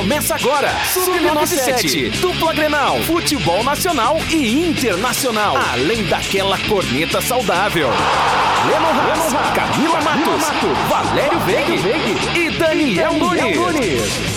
[0.00, 7.90] Começa agora, Sub-97, dupla Grenal, futebol nacional e internacional, além daquela corneta saudável.
[8.66, 10.48] Lemon Haas, Camila Matos,
[10.88, 14.29] Valério Veig e Daniel Nunes.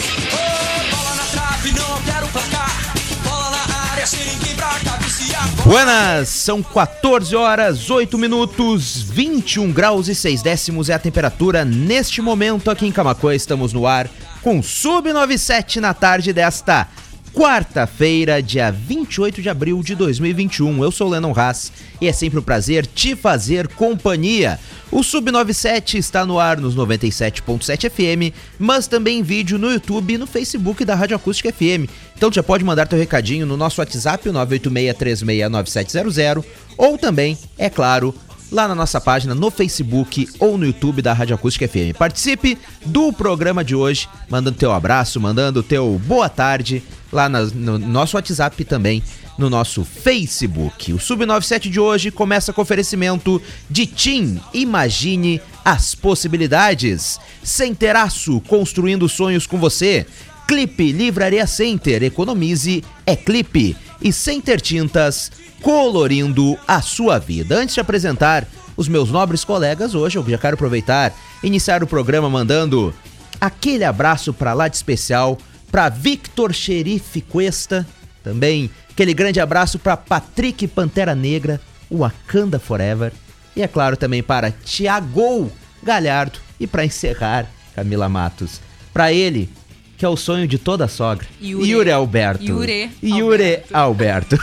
[5.65, 12.21] Buenas, são 14 horas, 8 minutos, 21 graus e 6 décimos é a temperatura neste
[12.21, 13.33] momento aqui em Camacuã.
[13.33, 14.09] Estamos no ar
[14.41, 16.87] com Sub97 na tarde desta
[17.33, 20.81] quarta-feira, dia 28 de abril de 2021.
[20.83, 24.59] Eu sou Lennon Haas e é sempre um prazer te fazer companhia.
[24.91, 30.17] O Sub97 está no ar nos 97.7 FM, mas também em vídeo no YouTube e
[30.17, 31.89] no Facebook da Rádio Acústica FM.
[32.15, 36.45] Então já pode mandar teu recadinho no nosso WhatsApp, o 986369700,
[36.77, 38.13] ou também, é claro,
[38.51, 41.97] lá na nossa página no Facebook ou no YouTube da Rádio Acústica FM.
[41.97, 46.83] Participe do programa de hoje, mandando teu abraço, mandando teu boa tarde
[47.13, 49.01] lá na- no nosso WhatsApp e também
[49.37, 50.93] no nosso Facebook.
[50.93, 54.39] O Sub97 de hoje começa com oferecimento de Tim.
[54.53, 57.19] Imagine as possibilidades.
[57.43, 60.05] Centeraço, construindo sonhos com você.
[60.47, 63.75] Clipe Livraria Center, economize é clipe.
[64.01, 67.55] E Center Tintas, colorindo a sua vida.
[67.57, 68.45] Antes de apresentar
[68.75, 72.93] os meus nobres colegas, hoje eu já quero aproveitar iniciar o programa mandando
[73.39, 75.37] aquele abraço pra lá de especial
[75.73, 77.83] pra Victor Xerife Cuesta,
[78.23, 83.11] também aquele grande abraço pra Patrick Pantera Negra, o Wakanda Forever,
[83.55, 85.51] e é claro também para Tiago
[85.81, 88.61] Galhardo e pra encerrar, Camila Matos,
[88.93, 89.49] pra ele
[89.97, 91.67] que é o sonho de toda sogra, Yuri.
[91.67, 92.43] Yuri Alberto.
[92.43, 94.37] Yuri Yuri Alberto.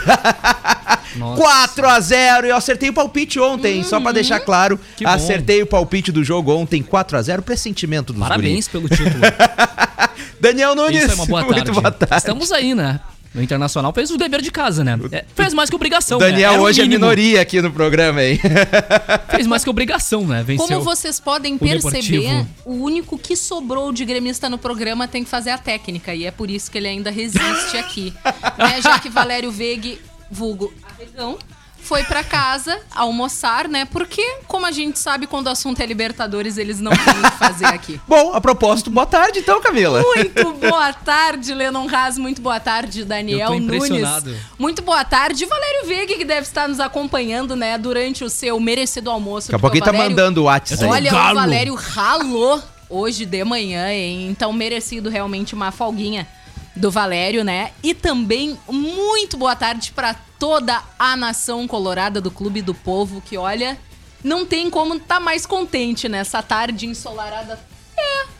[1.37, 5.09] 4 a 0 e eu acertei o palpite ontem, só pra deixar claro, Que bom.
[5.09, 8.89] acertei o palpite do jogo ontem, 4 a 0 pressentimento dos Parabéns guri.
[8.89, 9.21] pelo título.
[10.41, 11.71] Daniel Nunes, Isso é uma boa muito tarde.
[11.71, 12.15] boa tarde.
[12.17, 12.99] Estamos aí, né?
[13.33, 14.99] O Internacional fez o dever de casa, né?
[15.09, 16.31] É, fez mais que obrigação, né?
[16.31, 18.37] Daniel o hoje é minoria aqui no programa, hein?
[19.31, 20.43] Fez mais que obrigação, né?
[20.43, 20.67] Venceu.
[20.67, 22.47] Como vocês podem o perceber, Deportivo.
[22.65, 26.13] o único que sobrou de gremista no programa tem que fazer a técnica.
[26.13, 28.13] E é por isso que ele ainda resiste aqui.
[28.57, 28.81] né?
[28.81, 29.97] Já que Valério Veig,
[30.29, 31.37] vulgo Arregão,
[31.81, 33.85] foi pra casa almoçar, né?
[33.85, 37.37] Porque, como a gente sabe, quando o assunto é Libertadores, eles não têm o que
[37.37, 37.99] fazer aqui.
[38.07, 40.01] Bom, a propósito, boa tarde então, Camila.
[40.01, 42.17] Muito boa tarde, Lennon Haas.
[42.17, 44.09] Muito boa tarde, Daniel Eu tô Nunes.
[44.57, 49.09] Muito boa tarde, Valério Veiga, que deve estar nos acompanhando, né, durante o seu merecido
[49.09, 49.47] almoço.
[49.47, 50.85] Daqui a pouquinho tá mandando o WhatsApp.
[50.85, 51.31] Olha, Galo.
[51.31, 54.27] o Valério ralou hoje de manhã, hein?
[54.29, 56.27] Então, merecido realmente uma folguinha
[56.75, 57.71] do Valério, né?
[57.83, 63.37] E também muito boa tarde pra toda a nação colorada do Clube do Povo, que
[63.37, 63.77] olha,
[64.23, 67.59] não tem como tá mais contente nessa tarde ensolarada.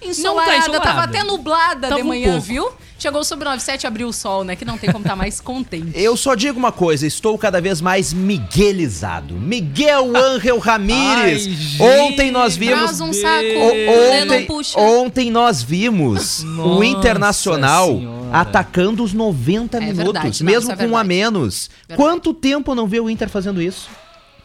[0.01, 1.01] Ensolarada, tava ensolarada.
[1.17, 2.41] até nublada Tava de um manhã, pouco.
[2.47, 2.69] viu?
[2.97, 4.55] Chegou sobre 97, abriu o sol, né?
[4.55, 5.91] Que não tem como tá mais contente.
[5.95, 9.33] Eu só digo uma coisa, estou cada vez mais miguelizado.
[9.35, 11.47] Miguel Ángel Ramírez.
[11.79, 13.43] Ai, ontem nós vimos Traz um saco,
[13.89, 18.37] ontem, ontem nós vimos o Internacional Senhora.
[18.37, 21.07] atacando os 90 É minutos, verdade, não, mesmo isso é com um a verdade.
[21.07, 21.69] menos.
[21.95, 23.89] Quanto tempo não vi o Inter fazendo isso?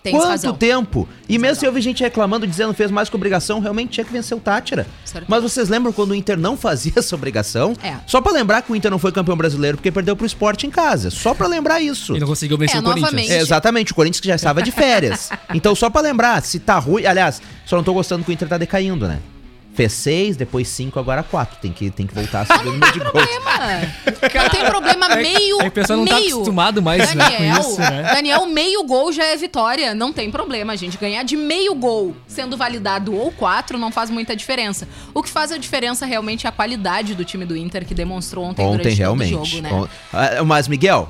[0.07, 0.55] Tem Quanto razão.
[0.55, 1.09] tempo?
[1.29, 1.61] E mesmo razão.
[1.61, 4.37] se eu vi gente reclamando, dizendo que fez mais que obrigação, realmente tinha que vencer
[4.37, 4.87] o Tátira.
[5.05, 5.27] Certo.
[5.29, 7.75] Mas vocês lembram quando o Inter não fazia essa obrigação?
[7.83, 7.97] É.
[8.07, 10.71] Só pra lembrar que o Inter não foi campeão brasileiro porque perdeu pro esporte em
[10.71, 11.11] casa.
[11.11, 12.17] Só pra lembrar isso.
[12.17, 13.11] E não conseguiu vencer É, o Corinthians.
[13.13, 13.33] novamente.
[13.33, 15.29] É, exatamente, o Corinthians que já estava de férias.
[15.53, 17.05] então, só pra lembrar, se tá ruim.
[17.05, 19.19] Aliás, só não tô gostando que o Inter tá decaindo, né?
[19.77, 21.59] Fez seis, depois cinco, agora quatro.
[21.61, 23.11] Tem que, tem que voltar a subir o número de gols.
[23.13, 23.51] problema.
[24.43, 25.59] Não tem problema, meio.
[25.59, 26.35] é que o pessoal não tá meio.
[26.35, 28.03] acostumado mais, né, com Daniel, isso, né?
[28.15, 29.95] Daniel, meio gol já é vitória.
[29.95, 30.97] Não tem problema, gente.
[30.97, 34.89] Ganhar de meio gol, sendo validado ou quatro, não faz muita diferença.
[35.15, 38.45] O que faz a diferença realmente é a qualidade do time do Inter, que demonstrou
[38.47, 39.31] ontem, Ontem, durante realmente.
[39.31, 39.89] jogo, né?
[40.13, 41.09] Ah, Mas, Miguel,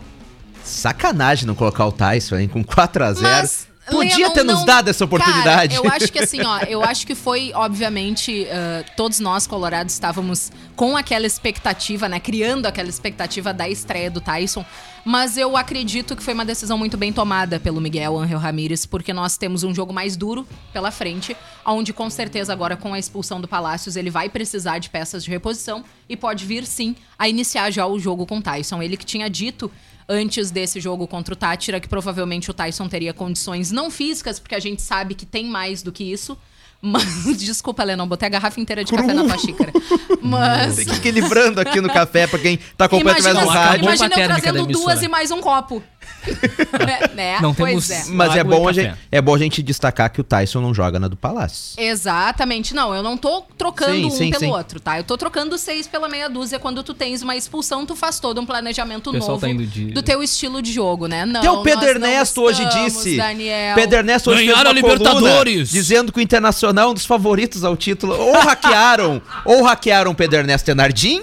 [0.64, 2.48] sacanagem não colocar o Tyson, hein?
[2.48, 3.20] Com 4x0.
[3.20, 5.76] Mas, Podia Lennon, ter nos não- dado essa oportunidade.
[5.76, 9.94] Cara, eu acho que assim, ó, eu acho que foi, obviamente, ah, todos nós, colorados,
[9.94, 12.18] estávamos com aquela expectativa, né?
[12.18, 14.64] Criando aquela expectativa da estreia do Tyson.
[15.04, 19.12] Mas eu acredito que foi uma decisão muito bem tomada pelo Miguel Angel Ramírez, porque
[19.12, 23.40] nós temos um jogo mais duro pela frente, onde com certeza agora com a expulsão
[23.40, 27.70] do Palácios ele vai precisar de peças de reposição e pode vir sim a iniciar
[27.70, 28.82] já o jogo com o Tyson.
[28.82, 29.70] Ele que tinha dito
[30.08, 34.54] antes desse jogo contra o Tátira que provavelmente o Tyson teria condições não físicas, porque
[34.54, 36.38] a gente sabe que tem mais do que isso,
[36.82, 37.04] Mas,
[37.38, 39.72] desculpa, Lennon, botei a garrafa inteira de café na tua xícara.
[40.20, 40.76] Mas.
[40.76, 43.80] Tem que equilibrando aqui no café pra quem tá acompanhando através do Imagina- rádio.
[43.84, 45.82] com a Imagina eu trazendo duas e mais um copo.
[46.26, 47.38] É, né?
[47.40, 48.12] Não pois temos- é.
[48.12, 50.98] Mas é bom, a gente, é bom a gente destacar que o Tyson não joga
[50.98, 51.74] na do Palácio.
[51.80, 52.74] Exatamente.
[52.74, 54.50] Não, eu não tô trocando Sim, um sim, pelo sim.
[54.50, 54.98] outro, tá?
[54.98, 56.58] Eu tô trocando seis pela meia dúzia.
[56.58, 60.22] Quando tu tens uma expulsão, tu faz todo um planejamento novo tá de- do teu
[60.22, 61.24] estilo de jogo, né?
[61.24, 63.16] Não, o Pedro Ernesto hoje disse.
[63.16, 63.74] Daniel.
[63.76, 65.70] Pedro Ernesto hoje Ganharam fez uma Libertadores.
[65.70, 68.14] dizendo que o Internacional é um dos favoritos ao título.
[68.18, 71.22] Ou hackearam, ou hackearam Pedro Ernesto Tenardim,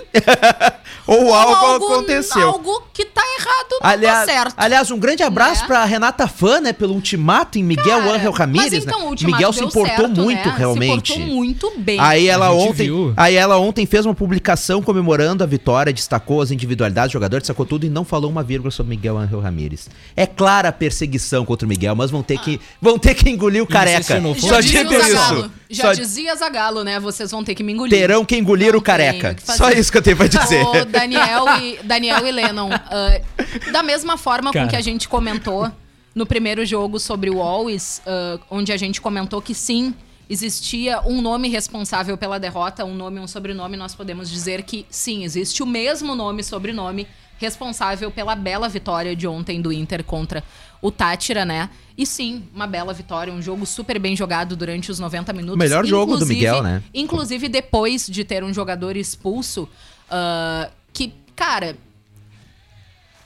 [1.07, 2.49] ou Ou algo, aconteceu.
[2.49, 4.53] Algo que tá errado não Aliás, tá certo.
[4.57, 5.67] aliás, um grande abraço Né?
[5.67, 8.71] pra Renata Fã, né, pelo ultimato em Miguel Cara, Angel Ramírez.
[8.73, 9.17] Mas então, né?
[9.21, 10.55] o Miguel se importou certo, muito, né?
[10.57, 11.13] realmente.
[11.13, 11.99] Se importou muito bem.
[11.99, 13.13] Aí ela ontem, viu.
[13.17, 17.65] aí ela ontem fez uma publicação comemorando a vitória, destacou as individualidades do jogador, destacou
[17.65, 19.89] tudo e não falou uma vírgula sobre Miguel Angel Ramírez.
[20.15, 23.61] É clara a perseguição contra o Miguel, mas vão ter que vão ter que engolir
[23.63, 24.21] o careca.
[24.37, 25.39] Só Já dizia digo o Zagalo.
[25.39, 25.51] isso.
[25.69, 26.99] Já Só dizia Zagalo, né?
[26.99, 27.97] Vocês vão ter que me engolir.
[27.97, 29.35] terão que engolir Não o careca.
[29.47, 29.51] o.
[29.57, 30.61] Só isso que eu tenho pra dizer.
[30.63, 33.19] Ô, Daniel e, Daniel e Lennon, ah,
[33.71, 34.69] da mesma forma com Cara.
[34.69, 35.71] que a gente comentou
[36.15, 39.93] no primeiro jogo sobre o Always, ah, onde a gente comentou que sim,
[40.29, 44.85] existia um nome responsável pela derrota, um nome e um sobrenome, nós podemos dizer que
[44.89, 47.07] sim, existe o mesmo nome e sobrenome
[47.37, 50.43] responsável pela bela vitória de ontem do Inter contra
[50.81, 51.69] o Tátira, né?
[51.97, 55.55] E sim, uma bela vitória, um jogo super bem jogado durante os 90 minutos.
[55.55, 56.83] O melhor jogo do Inclusive- Miguel, né?
[56.93, 59.67] Inclusive depois de ter um jogador expulso,
[60.09, 61.75] ah, que, cara,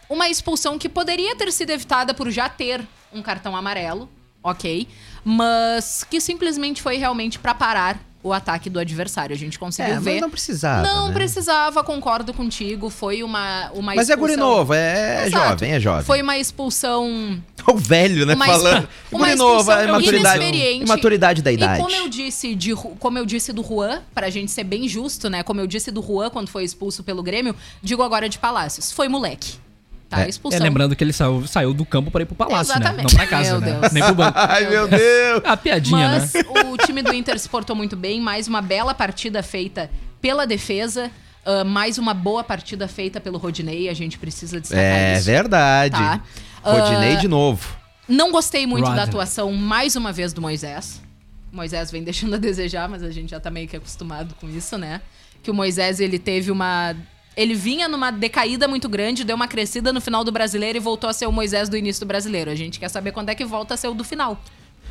[0.10, 2.82] uma expulsão que poderia ter sido evitada por já ter
[3.14, 4.10] um cartão amarelo,
[4.44, 4.88] ok,
[5.24, 9.34] mas que simplesmente foi realmente pra parar o ataque do adversário.
[9.34, 10.20] A gente conseguiu É, mas ver.
[10.22, 11.14] não precisava, Não né?
[11.14, 12.90] precisava, concordo contigo.
[12.90, 15.50] Foi uma, uma Mas é guri expulsão- novo, é Exato.
[15.50, 16.04] jovem, é jovem.
[16.04, 18.90] Foi uma expulsão O velho, né, uma falando.
[19.12, 21.80] uma Guri novo, é expulsão maturidade, imaturidade da idade.
[21.80, 25.30] E como eu disse, de, como eu disse do Juan, pra gente ser bem justo,
[25.30, 25.44] né?
[25.44, 28.92] Como eu disse do Juan quando foi expulso pelo Grêmio, digo agora de Palácios.
[28.92, 29.54] Foi moleque.
[30.10, 30.22] Tá?
[30.24, 30.30] É.
[30.30, 30.60] Expulsão.
[30.60, 32.80] É, lembrando que ele saiu, saiu do campo pra ir pro palácio, né?
[32.80, 33.12] Exatamente.
[33.14, 33.80] Não pra casa, Meu né?
[33.82, 33.92] Deus.
[33.94, 34.38] Nem pro banco.
[34.40, 35.42] Ai, meu Deus.
[35.44, 36.42] Ah, piadinha, Mas né?
[36.72, 38.22] o time do Inter se portou muito bem.
[38.22, 39.90] Mais uma bela partida feita
[40.22, 41.12] pela defesa.
[41.46, 43.90] ah, mais uma boa partida feita pelo Rodinei.
[43.90, 45.26] A gente precisa destacar É isso.
[45.26, 45.96] verdade.
[45.98, 46.22] Tá.
[46.64, 47.76] Rodinei Ah, de novo.
[48.08, 51.02] Não gostei muito da atuação, mais uma vez, do Moisés.
[51.52, 54.48] O Moisés vem deixando a desejar, mas a gente já tá meio que acostumado com
[54.48, 55.02] isso, né?
[55.44, 56.96] Que o Moisés, ele teve uma...
[57.38, 61.08] Ele vinha numa decaída muito grande, deu uma crescida no final do Brasileiro e voltou
[61.08, 62.50] a ser o Moisés do início do Brasileiro.
[62.50, 64.42] A gente quer saber quando é que volta a ser o do final.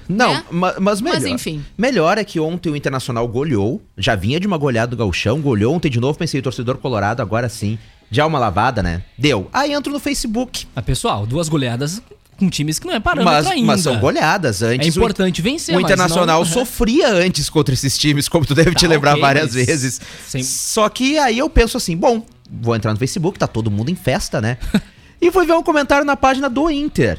[0.09, 0.45] Não, né?
[0.53, 1.17] ma- mas melhor.
[1.21, 1.65] Mas, enfim.
[1.77, 5.75] Melhor é que ontem o Internacional goleou, já vinha de uma goleada do Galchão, goleou
[5.75, 7.77] ontem de novo, pensei, torcedor colorado, agora sim,
[8.09, 9.03] já uma lavada, né?
[9.19, 9.51] Deu.
[9.53, 12.01] Aí entro no Facebook, Ah, pessoal, duas goleadas
[12.39, 13.67] com times que não é parâmetro mas, ainda.
[13.67, 14.63] mas são goleadas.
[14.63, 18.47] É Antes o- importante vencer, o mas Internacional não- sofria antes contra esses times, como
[18.47, 20.01] tu deve te Tá, lembrar ok, várias mas vezes.
[20.29, 23.91] sem- Só que aí eu penso assim, bom, vou entrar no Facebook, tá todo mundo
[23.91, 24.59] em festa, né?
[25.21, 27.19] e fui ver um comentário na página do Inter.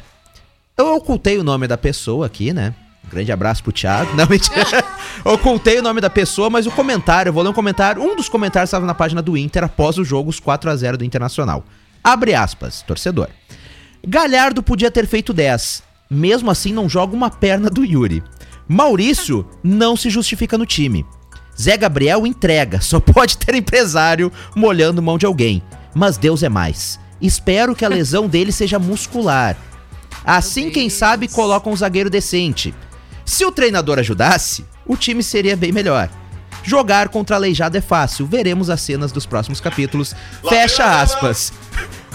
[0.78, 2.74] Eu ocultei o nome da pessoa aqui, né?
[3.06, 4.16] Um grande abraço pro Thiago.
[4.16, 4.84] Não, mentira.
[5.26, 8.02] ocultei o nome da pessoa, mas o comentário, eu vou ler um comentário.
[8.02, 10.98] Um dos comentários estava na página do Inter após o jogo, os 4 a 0
[10.98, 11.64] do Internacional.
[12.04, 13.30] Abre aspas, torcedor.
[14.06, 15.84] Galhardo podia ter feito 10.
[16.10, 18.24] Mesmo assim, não joga uma perna do Yuri.
[18.68, 21.06] Maurício não se justifica no time.
[21.60, 25.62] Zé Gabriel entrega, só pode ter empresário molhando mão de alguém.
[25.94, 27.00] Mas Deus é mais.
[27.22, 29.58] Espero que a lesão dele seja muscular.
[30.24, 32.74] Assim, quem sabe, coloca um zagueiro decente.
[33.26, 36.10] Se o treinador ajudasse, o time seria bem melhor.
[36.64, 40.14] Jogar contra aleijado é fácil, veremos as cenas dos próximos capítulos.
[40.50, 41.54] Fecha aspas.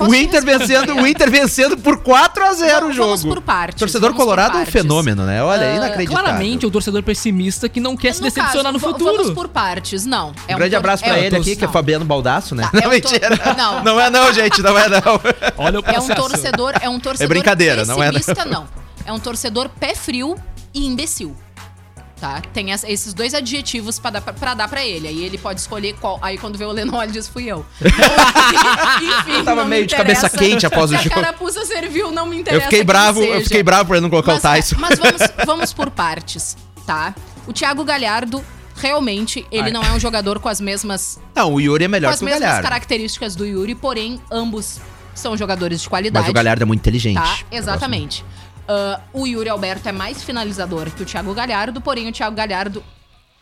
[0.09, 3.09] O Inter vencendo, o Inter vencendo por 4 a 0 o jogo.
[3.17, 5.43] vamos por partes, Torcedor colorado é um fenômeno, né?
[5.43, 6.23] Olha, Ah, inacreditável.
[6.25, 9.17] Claramente, o torcedor pessimista que não quer se No decepcionar caso, no futuro.
[9.17, 10.05] Vamos por partes.
[10.07, 10.33] Não.
[10.47, 11.69] É Um grande abraço pra é um ele aqui, que é.
[11.69, 12.69] Fabiano Baldaço, né?
[12.71, 13.39] Tá, é não, um mentira.
[13.57, 13.85] não.
[13.85, 15.01] Não é não, gente, não é não.
[15.59, 16.15] Olha o É um processo.
[16.15, 18.11] torcedor, é um torcedor brincadeira, não é,
[18.51, 18.67] não.
[19.05, 20.37] É um torcedor pé frio
[20.75, 21.37] e imbecil.
[22.23, 22.41] Tá?
[22.53, 25.09] Tem esses dois adjetivos pra dar pra ele.
[25.09, 26.21] Aí ele pode escolher qual.
[26.23, 27.67] Aí quando vê o Lennon, ele diz fui eu.
[27.83, 31.19] Enfim, Eu tava meio de cabeça quente após o Se jogo.
[31.19, 32.63] A carapuça serviu, não me Eu interessa.
[32.63, 34.77] fiquei quem bravo, eu fiquei bravo por ele não colocar Mas, o Tyson.
[34.77, 37.13] é, mas vamos, vamos por partes, tá?
[37.45, 38.41] O Thiago Galhardo,
[38.77, 39.71] realmente, ele Ai.
[39.73, 42.25] não é um jogador com as mesmas Não, o Yuri é com melhor as que
[42.25, 42.69] o mesmas Galhardo.
[42.69, 44.81] características do Yuri, porém, ambos
[45.13, 46.23] são jogadores de qualidade.
[46.23, 47.17] Mas o Galhardo é muito inteligente.
[47.17, 48.25] Tá, exatamente.
[48.75, 52.83] Ah, o Yuri Alberto é mais finalizador que o Thiago Galhardo, porém o Thiago Galhardo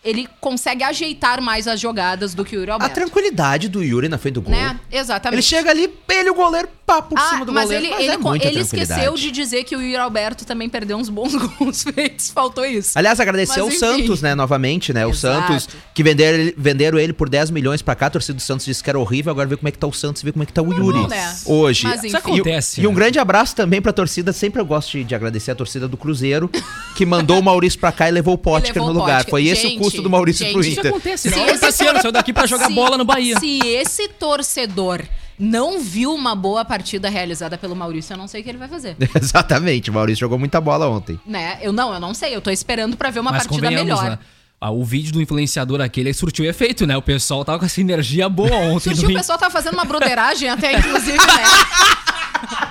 [0.04, 2.94] ele consegue ajeitar mais as jogadas do que o Yuri A Alberto.
[2.94, 4.52] tranquilidade do Yuri na frente do gol.
[4.52, 4.78] Né?
[4.90, 5.36] Exatamente.
[5.36, 7.84] Ele chega ali, ele e o goleiro, limpar por cima do mas goleiro.
[7.84, 10.96] ele, mas ele, é muita ele esqueceu de dizer que o Yuri Alberto também perdeu
[10.96, 12.30] uns bons gols feitos.
[12.30, 12.92] Faltou isso.
[12.98, 13.78] Aliás, agradecer Mas, ao.
[13.80, 15.06] Santos, né, novamente, né?
[15.06, 15.48] O Exato.
[15.52, 18.64] Santos, que venderam, ele- venderam ele por 10 milhões pra cá, a torcida do Santos
[18.66, 20.42] disse que era horrível, agora vê como é que tá o Santos e vê como
[20.42, 21.36] é que tá o Yuri né?
[21.44, 21.86] hoje.
[21.86, 22.80] Mas, Isso acontece.
[22.80, 22.96] E um né?
[22.96, 26.50] grande abraço também pra torcida, sempre eu gosto de, de agradecer a torcida do Cruzeiro,
[26.96, 29.18] que mandou o Maurício pra cá e levou o Potker levou no o lugar.
[29.18, 29.30] Potker.
[29.30, 30.90] Foi esse Gente, o custo do Maurício pro gente, Isso Inter.
[30.92, 31.46] acontece, Se não.
[31.46, 33.38] esse O Tassiano saiu daqui pra jogar Se- bola no Bahia.
[33.40, 35.02] Se esse torcedor
[35.38, 38.68] não viu uma boa partida realizada pelo Maurício, eu não sei o que ele vai
[38.68, 38.96] fazer.
[39.20, 41.18] Exatamente, o Maurício jogou muita bola ontem.
[41.26, 41.58] né?
[41.62, 42.34] Eu não, eu não sei.
[42.36, 44.04] Eu tô esperando pra ver uma Mas partida melhor.
[44.10, 44.18] né?
[44.60, 46.94] Ah, o vídeo do influenciador aquele surtiu efeito, né?
[46.94, 48.90] O pessoal tava com essa energia boa ontem.
[48.90, 51.44] Surgiu no o pessoal tava fazendo uma broderagem até, inclusive, né?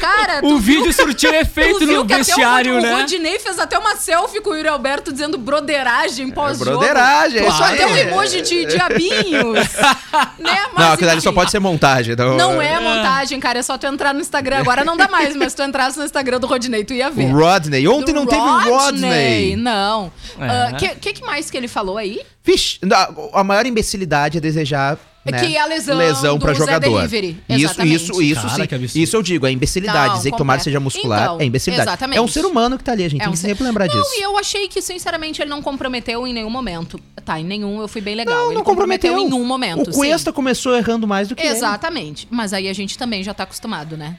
[0.00, 2.92] Cara, O vídeo surtiu efeito viu no até vestiário, o, o né?
[2.94, 6.70] Rodinei fez até uma selfie com o Yuri Alberto dizendo broderagem pós-jogo.
[6.78, 7.92] broderagem, é isso Até aí.
[7.92, 9.54] um emoji de diabinhos.
[10.38, 10.64] né?
[10.72, 12.16] Mas, não, aquilo ali só pode ser montagem.
[12.16, 13.58] Não, Não é montagem, cara.
[13.58, 14.58] É só tu entrar no Instagram.
[14.58, 17.24] Agora não dá mais, mas se tu entrasse no Instagram do Rodinei, tu ia ver.
[17.32, 17.86] O Rodney.
[17.88, 19.56] Ontem Do não teve o Rodney.
[19.56, 20.12] Não.
[20.38, 20.72] O É.
[20.78, 22.20] que, que que mais que ele falou aí?
[22.42, 24.98] Vixe, a- a maior imbecilidade é desejar.
[25.22, 26.96] É né, que a lesão lesão Zé jogador.
[26.96, 27.38] Delivery.
[27.48, 29.02] Isso, isso, isso, Cara, que.
[29.02, 30.08] Isso eu digo, é imbecilidade.
[30.08, 30.64] Não, Dizer que tomara completo.
[30.64, 31.88] seja muscular Então, é imbecilidade.
[31.90, 32.18] exatamente.
[32.18, 33.64] É um ser humano que tá ali, a gente É tem um que ser- sempre
[33.64, 34.10] lembrar Não, disso.
[34.14, 36.98] e eu achei que, sinceramente, ele não comprometeu em nenhum momento.
[37.22, 38.34] Tá, em nenhum eu fui bem legal.
[38.34, 39.18] Não, ele não comprometeu.
[39.18, 39.90] em um momento.
[39.90, 40.34] O Cuesta sim.
[40.34, 41.50] começou errando mais do que ele.
[41.54, 42.26] Exatamente.
[42.30, 44.16] Mas aí a gente também já tá acostumado, né?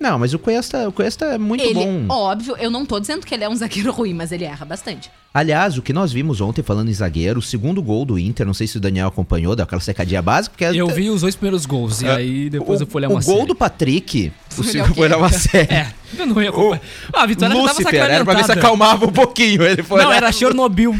[0.00, 2.06] Não, mas o Cuesta, o Cuesta é muito ele, bom.
[2.08, 5.10] óbvio, eu não tô dizendo que ele é um zagueiro ruim, mas ele erra bastante.
[5.32, 8.54] Aliás, o que nós vimos ontem falando em zagueiro, o segundo gol do Inter, não
[8.54, 12.00] sei se o Daniel acompanhou, daquela secadinha básica, porque Eu vi os dois primeiros gols,
[12.00, 13.46] e aí depois o, eu fui olhar o uma gol série.
[13.46, 15.68] do Patrick, o segundo o foi olhar uma série.
[16.16, 16.82] É, eu não ia acompanhar.
[17.12, 19.62] Ah, a Vitória já tava Lúcifer, era pra ver se acalmava um pouquinho.
[19.62, 20.96] Ele foi Não, olhar- era Chernobyl.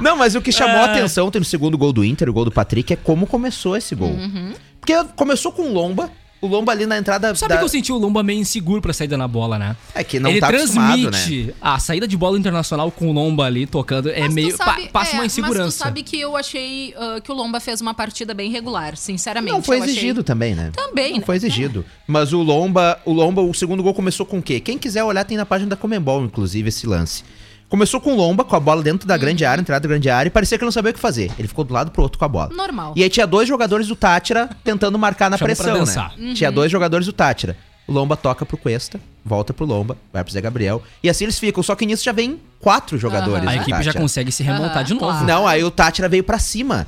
[0.00, 0.80] Não, mas o que chamou É.
[0.82, 3.76] a atenção ontem no segundo gol do Inter, o gol do Patrick, é como começou
[3.76, 4.10] esse gol.
[4.10, 4.52] Uhum.
[4.80, 7.58] Porque começou com o Lomba, o Lomba ali na entrada Sabe da...
[7.58, 9.76] que eu senti o Lomba meio inseguro pra saída na bola, né?
[9.94, 10.58] É que não Ele tá né?
[10.58, 14.08] transmite a saída de bola internacional com o Lomba ali tocando.
[14.08, 14.56] É Mas tu meio.
[14.58, 15.64] pa- sabe- passa é, uma insegurança.
[15.64, 18.96] Mas tu sabe que eu achei ah, que o Lomba fez uma partida bem regular,
[18.96, 19.52] sinceramente.
[19.52, 20.70] Não foi eu achei- exigido também, né?
[20.74, 21.24] Também, Não né?
[21.26, 21.84] foi exigido.
[22.06, 24.60] Mas o Lomba, o Lomba, o segundo gol começou com o quê?
[24.60, 27.22] Quem quiser olhar tem na página da Comembol, inclusive, esse lance.
[27.70, 29.50] Começou com o Lomba, com a bola dentro da grande Uhum.
[29.50, 31.30] área, entrada da grande área, e parecia que não sabia o que fazer.
[31.38, 32.50] Ele ficou do lado pro outro com a bola.
[32.52, 32.92] Normal.
[32.96, 36.12] E aí tinha dois jogadores do Tátira tentando marcar na Chamou pra pressão, dançar.
[36.18, 36.34] né?
[36.34, 37.56] Tinha dois jogadores do Tátira.
[37.86, 40.82] O Lomba toca pro Cuesta, volta pro Lomba, vai pro Zé Gabriel.
[41.02, 43.76] E assim eles ficam, só que nisso já vem quatro jogadores A do equipe já
[43.76, 44.00] Tátira.
[44.00, 45.24] consegue se remontar de novo.
[45.24, 46.86] Não, aí o Tátira veio pra cima.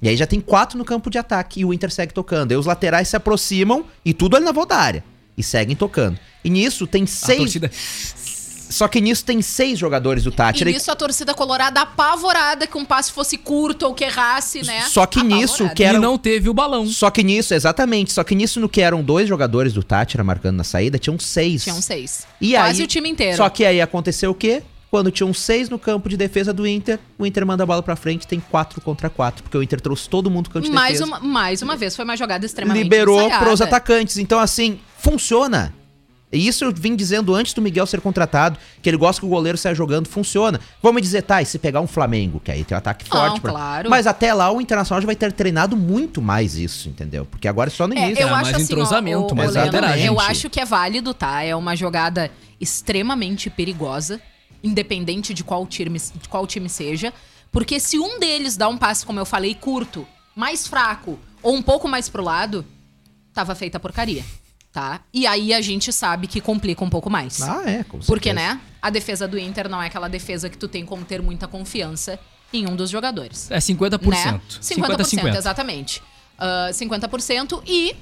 [0.00, 2.52] E aí já tem quatro no campo de ataque e o Inter segue tocando.
[2.52, 5.04] Aí os laterais se aproximam e tudo ali na volta da área.
[5.38, 6.18] E seguem tocando.
[6.44, 7.38] E nisso tem A seis.
[7.38, 7.70] torcida.
[8.72, 10.70] Só que nisso tem seis jogadores do Tátira.
[10.70, 14.82] E nisso a torcida colorada apavorada que um passe fosse curto ou que errasse, né?
[14.82, 15.74] Só que nisso, Apavorada.
[15.74, 16.86] que era- E não teve o balão.
[16.86, 18.12] Só que nisso, exatamente.
[18.12, 21.64] Só que nisso, no que eram dois jogadores do Tátira marcando na saída, tinham seis.
[21.64, 22.26] Tinham seis.
[22.40, 23.36] E Quase aí, o time inteiro.
[23.36, 24.62] Só que aí aconteceu o quê?
[24.90, 27.96] Quando tinham seis no campo de defesa do Inter, o Inter manda a bola pra
[27.96, 30.98] frente, tem quatro contra quatro, porque o Inter trouxe todo mundo pro campo de mais,
[30.98, 31.06] defesa.
[31.06, 33.42] uma, mais uma vez, foi uma jogada extremamente liberou ensaiada.
[33.44, 34.18] pros atacantes.
[34.18, 35.72] Então, assim, funciona.
[36.32, 39.28] E isso eu vim dizendo antes do Miguel ser contratado, que ele gosta que o
[39.28, 40.58] goleiro saia jogando, funciona.
[40.82, 43.40] Vamos dizer, tá, e se pegar um Flamengo, que aí tem um ataque Não, forte.
[43.40, 43.90] pra- claro.
[43.90, 47.26] Mas até lá o Internacional já vai ter treinado muito mais isso, entendeu?
[47.26, 48.22] Porque agora é só no É, início.
[48.22, 49.54] eu Era acho mais assim, entrosamento, ó, o- mais.
[50.04, 51.42] Eu acho que é válido, tá?
[51.42, 54.20] É uma jogada extremamente perigosa,
[54.62, 57.12] independente de qual time, de qual time seja.
[57.50, 61.60] Porque se um deles dá um passe, como eu falei, curto, mais fraco, ou um
[61.60, 62.64] pouco mais pro lado,
[63.34, 64.24] tava feita a porcaria,
[64.72, 65.00] tá?
[65.12, 67.42] E aí a gente sabe que complica um pouco mais.
[67.42, 68.54] Ah, é, com Porque, certeza.
[68.54, 68.60] né?
[68.80, 72.18] A defesa do Inter não é aquela defesa que tu tem como ter muita confiança
[72.52, 73.50] em um dos jogadores.
[73.50, 74.00] É 50%.
[74.32, 74.40] Né?
[74.60, 75.38] 50 50%, 50.
[75.38, 76.02] exatamente.
[76.38, 77.94] Ah, 50% e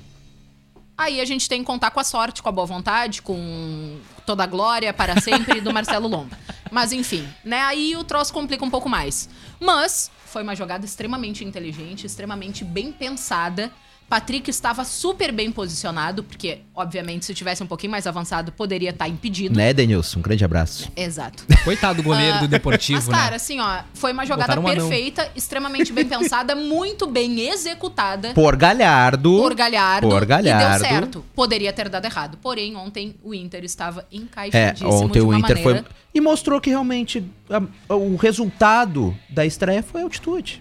[0.97, 4.45] aí a gente tem que contar com a sorte, com a boa vontade, com toda
[4.45, 6.39] a glória para sempre do Marcelo Lomba.
[6.71, 7.61] Mas enfim, né?
[7.62, 9.29] Aí o troço complica um pouco mais.
[9.59, 13.73] Mas foi uma jogada extremamente inteligente, extremamente bem pensada.
[14.11, 19.07] Patrick estava super bem posicionado, porque, obviamente, se tivesse um pouquinho mais avançado, poderia estar
[19.09, 19.57] impedido.
[19.57, 20.19] Né, Denilson?
[20.19, 20.90] Um grande abraço.
[20.97, 21.45] Exato.
[21.62, 23.37] Coitado do goleiro do Deportivo, Mas, cara, né?
[23.37, 29.37] assim, ó, foi uma jogada Botaram perfeita, extremamente bem pensada, muito bem executada Por Galhardo.
[29.38, 30.85] por Galhardo, Por Galhardo.
[30.85, 31.25] e deu certo.
[31.33, 32.37] Poderia ter dado errado.
[32.43, 35.83] Porém, ontem o Inter estava É, encaixadíssimo ontem de o uma Inter maneira.
[35.85, 35.93] foi.
[36.12, 40.61] E mostrou que realmente a- o resultado da estreia foi a altitude.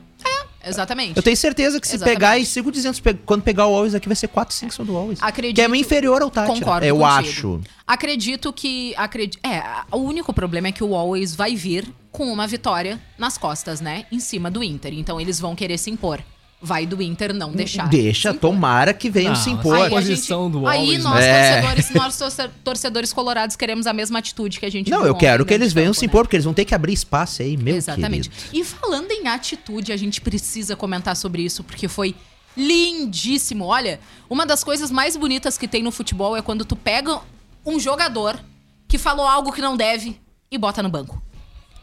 [0.70, 1.18] Exatamente.
[1.18, 2.18] Eu tenho certeza que se Exatamente.
[2.18, 4.74] pegar, e sigo dizendo, se pe- quando pegar o Always aqui vai ser 4, 5
[4.74, 5.20] são do Always.
[5.22, 6.54] Acredito- Que é inferior ao Tátira.
[6.60, 7.06] Concordo Eu contigo.
[7.30, 7.62] acho.
[7.86, 8.94] Acredito que.
[8.96, 9.62] Acredi é,
[9.92, 14.06] o único problema é que o Always vai vir com uma vitória nas costas, né?
[14.12, 14.94] Em cima do Inter.
[14.94, 16.22] Então eles vão querer se impor.
[16.62, 17.88] Vai do Inter não deixar.
[17.88, 19.75] Deixa, tomara que venham Não, se impor.
[19.78, 21.62] Aí a posição gente- do aí nós, né?
[21.62, 25.44] torcedores, nós torce- torcedores colorados queremos a mesma atitude que a gente Não, eu quero
[25.44, 26.10] ontem que eles venham campo, se né?
[26.10, 28.30] impor, porque eles vão ter que abrir espaço aí, meu Exatamente.
[28.30, 28.50] querido.
[28.58, 32.13] E falando em atitude, a gente precisa comentar sobre isso, porque foi
[32.58, 33.66] lindíssimo.
[33.66, 34.00] Olha,
[34.30, 37.20] uma das coisas mais bonitas que tem no futebol é quando tu pega
[37.66, 38.39] um jogador
[38.88, 40.20] que falou algo que não deve
[40.51, 41.22] e bota no banco.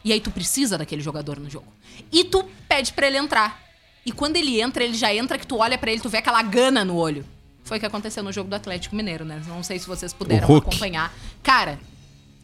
[0.03, 1.67] E aí tu precisa daquele jogador no jogo.
[2.11, 3.66] E tu pede pra ele entrar.
[4.07, 6.41] E quando ele entra, ele já entra que tu olha pra ele, tu vê aquela
[6.41, 7.25] gana no olho.
[7.65, 9.41] Foi o que aconteceu no jogo do Atlético Mineiro, né?
[9.45, 11.13] Não sei se vocês puderam O acompanhar.
[11.43, 11.77] Cara,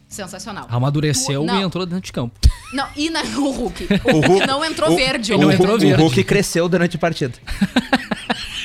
[0.06, 0.66] sensacional.
[0.68, 1.58] Amadureceu Tu- não.
[1.58, 2.38] e entrou dentro de campo.
[2.74, 3.88] Não, e na, o Hulk.
[4.04, 5.32] O Hulk não entrou o- verde.
[5.32, 6.02] O, não Hulk- entrou o verde.
[6.02, 7.32] Hulk cresceu durante a partida.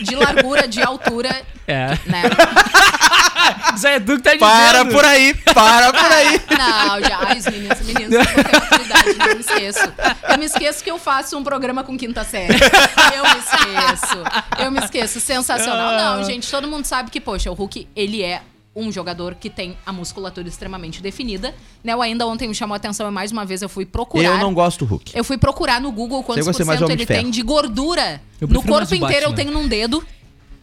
[0.02, 1.88] De largura, de altura, É.
[2.06, 2.24] né?
[3.78, 4.50] Zé Edu que tá dizendo.
[4.50, 6.42] Para por aí, para por aí.
[6.58, 7.20] Não, já.
[7.22, 9.94] Ai, os meninos, meninos, eu tenho maturidade, não me esqueço.
[10.30, 12.54] Eu me esqueço que eu faço um programa com quinta série.
[13.16, 14.24] Eu me esqueço.
[14.64, 15.20] Eu me esqueço.
[15.20, 16.18] Sensacional.
[16.18, 18.42] Não, gente, todo mundo sabe que, poxa, o Hulk, ele é
[18.76, 21.54] um jogador que tem a musculatura extremamente definida.
[21.84, 21.96] Né?
[21.96, 24.26] O ainda ontem me chamou a atenção e mais uma vez eu fui procurar.
[24.26, 25.12] Eu não gosto do Hulk.
[25.16, 28.22] Eu fui procurar no Google quantos por cento ele de tem de gordura.
[28.40, 30.04] Eu No corpo inteiro eu tenho num dedo,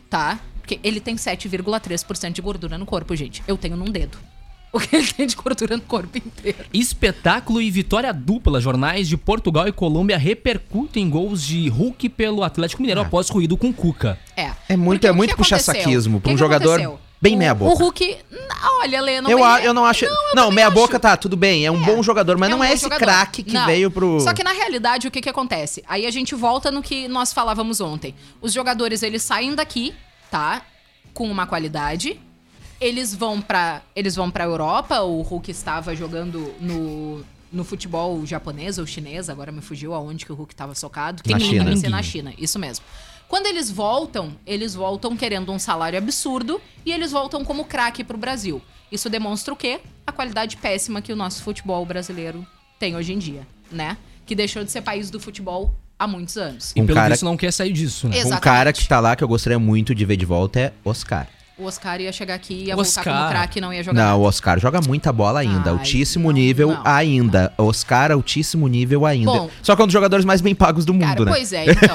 [0.09, 0.39] tá?
[0.67, 3.41] Porque ele tem 7,3% de gordura no corpo, gente.
[3.47, 4.19] Eu tenho num dedo.
[4.73, 6.59] O que ele tem de gordura no corpo inteiro.
[6.75, 8.61] Espetáculo e vitória dupla.
[8.61, 13.73] Jornais de Portugal e Colômbia repercutem gols de Hulk pelo Atlético Mineiro após ruído com
[13.73, 14.19] Cuca.
[14.37, 14.51] É.
[14.69, 16.99] É muito- Porque é muito puxa-saquismo pra O um que jogador aconteceu?
[17.23, 17.73] bem O- meia-boca.
[17.73, 18.17] O Hulk.
[18.31, 20.05] não, Olha, Lê, não eu, a- é- eu não acho.
[20.05, 20.75] Não, Não, meia acho.
[20.75, 21.65] boca tá, tudo bem.
[21.65, 23.65] É um bom jogador, mas É não um é bom esse craque que Não.
[23.65, 24.21] veio pro.
[24.21, 25.83] Só que na realidade, o que que acontece?
[25.89, 28.15] Aí a gente volta no que nós falávamos ontem.
[28.43, 29.95] Os jogadores, eles saem daqui,
[30.37, 30.63] tá?
[31.15, 32.21] Com uma qualidade.
[32.79, 35.01] Eles vão pra eles vão pra Europa.
[35.01, 39.31] O Hulk estava jogando no, no futebol japonês ou chinês.
[39.31, 41.23] Agora me fugiu aonde que o Hulk estava socado.
[41.27, 41.75] Na Tem China.
[41.75, 42.85] Ser na China, isso mesmo.
[43.27, 48.19] Quando eles voltam, eles voltam querendo um salário absurdo e eles voltam como craque pro
[48.19, 48.61] Brasil.
[48.93, 49.81] Isso demonstra o quê?
[50.07, 52.47] A qualidade péssima que o nosso futebol brasileiro
[52.79, 53.97] tem hoje em dia, né?
[54.27, 56.73] Que deixou de ser país do futebol há muitos anos.
[56.77, 58.19] E Um pelo cara- visto não quer sair disso, né?
[58.19, 58.37] Exato.
[58.37, 61.27] Um cara que tá lá que eu gostaria muito de ver de volta é Oscar.
[61.59, 63.03] O Oscar ia chegar aqui, ia Oscar.
[63.03, 63.99] voltar como craque e não ia jogar.
[63.99, 64.17] Não, nada.
[64.19, 65.71] o Oscar joga muita bola ainda.
[65.71, 67.51] Ai, altíssimo não, nível não, ainda.
[67.57, 69.33] Oscar, altíssimo nível ainda.
[69.33, 69.51] Bom.
[69.63, 71.31] Só que é um dos jogadores mais bem pagos do mundo, Cara, né?
[71.31, 71.95] pois é, então.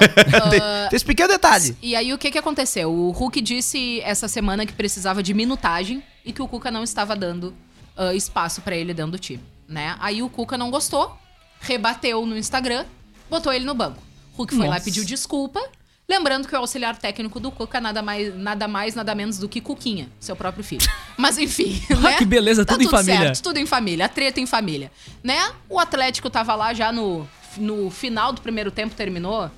[0.49, 1.77] tem, ah, tem esse pequeno detalhe.
[1.79, 2.91] E aí o que que aconteceu?
[2.91, 7.15] O Hulk disse essa semana que precisava de minutagem e que o Cuca não estava
[7.15, 7.53] dando
[7.95, 9.95] ah, espaço pra ele dentro do time, né?
[9.99, 11.15] Aí o Cuca não gostou,
[11.59, 12.85] rebateu no Instagram,
[13.31, 13.97] botou ele no banco.
[14.35, 14.85] Hulk foi lá e Nossa.
[14.85, 15.61] pediu desculpa,
[16.07, 19.61] lembrando que o auxiliar técnico do Cuca nada mais, nada mais, nada menos do que
[19.61, 20.85] Cuquinha, seu próprio filho.
[21.17, 22.17] Mas enfim, né?
[22.17, 23.19] que beleza, Tá tudo em família.
[23.21, 24.91] certo, tudo em família, a treta em família,
[25.23, 25.51] né?
[25.69, 29.49] O Atlético tava lá já no, no final do primeiro tempo, terminou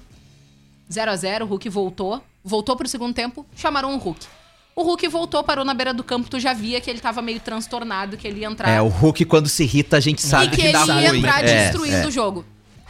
[0.92, 2.24] 0 a 0 o Hulk voltou.
[2.46, 4.28] Voltou pro segundo tempo, chamaram o Hulk.
[4.76, 7.40] O Hulk voltou, parou na beira do campo, tu já via que ele tava meio
[7.40, 8.70] transtornado, que ele ia entrar.
[8.70, 11.10] É, o Hulk, quando se irrita, a gente sabe e que, que, ele dá ia
[11.10, 11.20] ruim.
[11.20, 12.08] entrar É, destruindo é.
[12.08, 12.46] o jogo.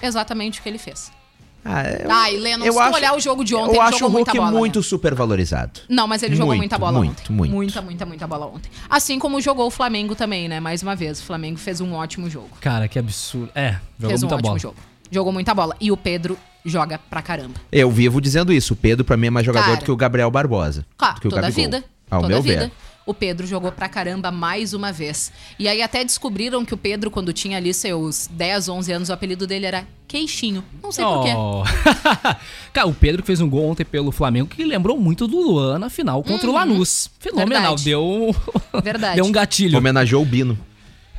[0.06, 1.12] Exatamente o que ele fez.
[1.66, 3.80] Ah, eu, Ai, Leno, eu se tu acho- olhar o jogo de ontem, Eu ele
[3.84, 4.58] acho o jogou muita Hulk bola, né?
[4.60, 5.80] muito supervalorizado.
[5.88, 7.32] Não, mas ele jogou Muito, muita bola muito, ontem.
[7.34, 7.52] muito.
[7.54, 8.70] Muita, muita, muita bola ontem.
[8.90, 10.60] Assim como jogou o Flamengo também, né?
[10.60, 12.50] Mais uma vez, o Flamengo fez um ótimo jogo.
[12.60, 13.50] Cara, que absurdo.
[13.56, 14.60] É, jogou fez um muita ótimo bola.
[14.60, 14.76] jogo.
[15.10, 15.76] Jogou muita bola.
[15.80, 17.54] E o Pedro joga pra caramba.
[17.72, 18.74] Eu vivo dizendo isso.
[18.74, 19.78] O Pedro, pra mim, é mais jogador Cara.
[19.78, 20.86] do que o Gabriel Barbosa.
[20.98, 21.84] Claro, do que o toda a Gabigol, vida.
[22.12, 22.62] Ao toda meu a vida.
[22.66, 22.72] ver.
[23.06, 25.32] O Pedro jogou pra caramba mais uma vez.
[25.60, 29.14] E aí até descobriram que o Pedro, quando tinha ali seus 10, 11 anos, o
[29.14, 30.64] apelido dele era Queixinho.
[30.82, 31.34] Não sei porquê.
[31.36, 31.64] Oh.
[32.72, 35.80] Cara, o Pedro que fez um gol ontem pelo Flamengo que lembrou muito do Luan
[35.80, 37.10] na final contra o Lanús.
[37.20, 37.78] Fenomenal, Uhum.
[37.78, 37.84] Verdade.
[37.84, 39.16] deu Verdade.
[39.18, 39.78] deu um gatilho.
[39.78, 40.58] Homenageou o Bino.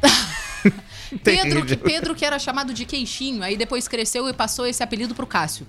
[1.23, 5.14] Pedro que, Pedro que era chamado de Queixinho, aí depois cresceu e passou esse apelido
[5.14, 5.66] pro Cássio.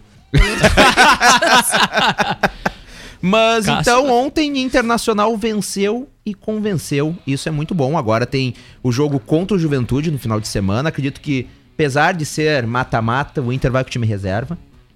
[3.26, 3.82] Mas Cássio.
[3.82, 7.16] então ontem Internacional venceu e convenceu.
[7.26, 7.98] Isso é muito bom.
[7.98, 10.90] Agora tem o jogo contra o Juventude no final de semana.
[10.90, 14.56] Acredito que, apesar de ser mata-mata, o Inter vai com o time reserva.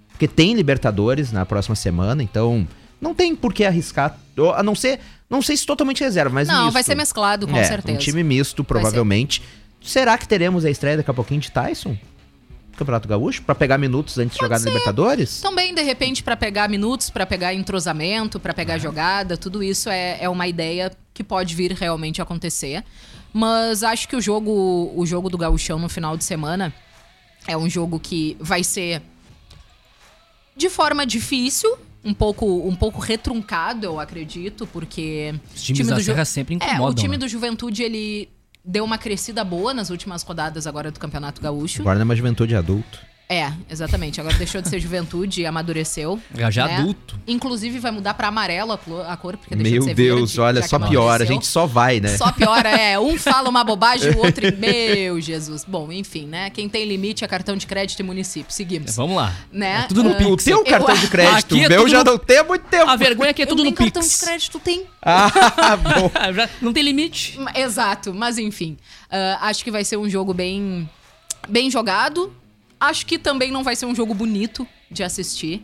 [0.09, 2.67] Porque tem Libertadores na próxima semana, então
[3.01, 4.15] não tem por que arriscar.
[4.55, 6.73] A não ser, não sei se totalmente reserva, mas Não, misto.
[6.73, 7.97] vai ser mesclado, com é, certeza.
[7.97, 9.41] Um time misto, provavelmente.
[9.81, 11.97] Será que teremos a estreia daqui a pouquinho de Tyson?
[12.79, 13.41] Campeonato Gaúcho?
[13.43, 15.39] Pra pegar minutos antes de jogar na Libertadores?
[15.41, 20.17] Também, de repente, pra pegar minutos, pra pegar entrosamento, pra pegar jogada, tudo isso é,
[20.21, 22.83] é uma ideia que pode vir realmente a acontecer.
[23.31, 26.73] Mas acho que o jogo, o jogo do Gauchão no final de semana
[27.47, 29.01] é um jogo que vai ser
[30.55, 36.05] de forma difícil, um pouco, um pouco retruncado, eu acredito, porque Os times da Ju-
[36.05, 36.89] Serra sempre É, incomodam.
[36.89, 37.17] o time né?
[37.17, 38.29] do Juventude ele
[38.69, 41.81] deu uma crescida boa nas últimas rodadas agora do Campeonato Gaúcho.
[41.81, 43.08] Agora é uma juventude adulto.
[43.31, 44.19] É, exatamente.
[44.19, 46.19] Agora deixou de ser juventude e amadureceu.
[46.33, 46.77] Já, já né?
[46.77, 47.19] adulto.
[47.27, 50.67] Inclusive vai mudar pra amarelo a cor, porque deixou de Meu ser Deus, verde, olha,
[50.67, 51.23] só piora.
[51.23, 52.17] A gente só vai, né?
[52.17, 52.97] Só piora, é.
[52.99, 54.47] Um fala uma bobagem, o outro.
[54.57, 55.63] Meu Jesus.
[55.63, 56.49] Bom, enfim, né?
[56.49, 58.51] Quem tem limite é cartão de crédito e município.
[58.51, 58.95] Seguimos.
[58.95, 59.31] Vamos lá.
[59.51, 59.81] Né?
[59.83, 60.45] É tudo no O Pix.
[60.45, 62.65] teu Eu- cartão de crédito, Aqui é o meu já no- não tem há muito
[62.65, 62.89] tempo.
[62.89, 63.91] A vergonha é que é eu tudo no Pix.
[63.93, 64.85] cartão de crédito tem.
[65.03, 66.11] Ah, bom.
[66.61, 67.39] Não tem limite.
[67.55, 68.75] Exato, mas enfim.
[69.11, 70.89] ah, acho que vai ser um jogo bem,
[71.47, 72.33] bem jogado.
[72.79, 75.61] Acho que também não vai ser um jogo bonito de assistir.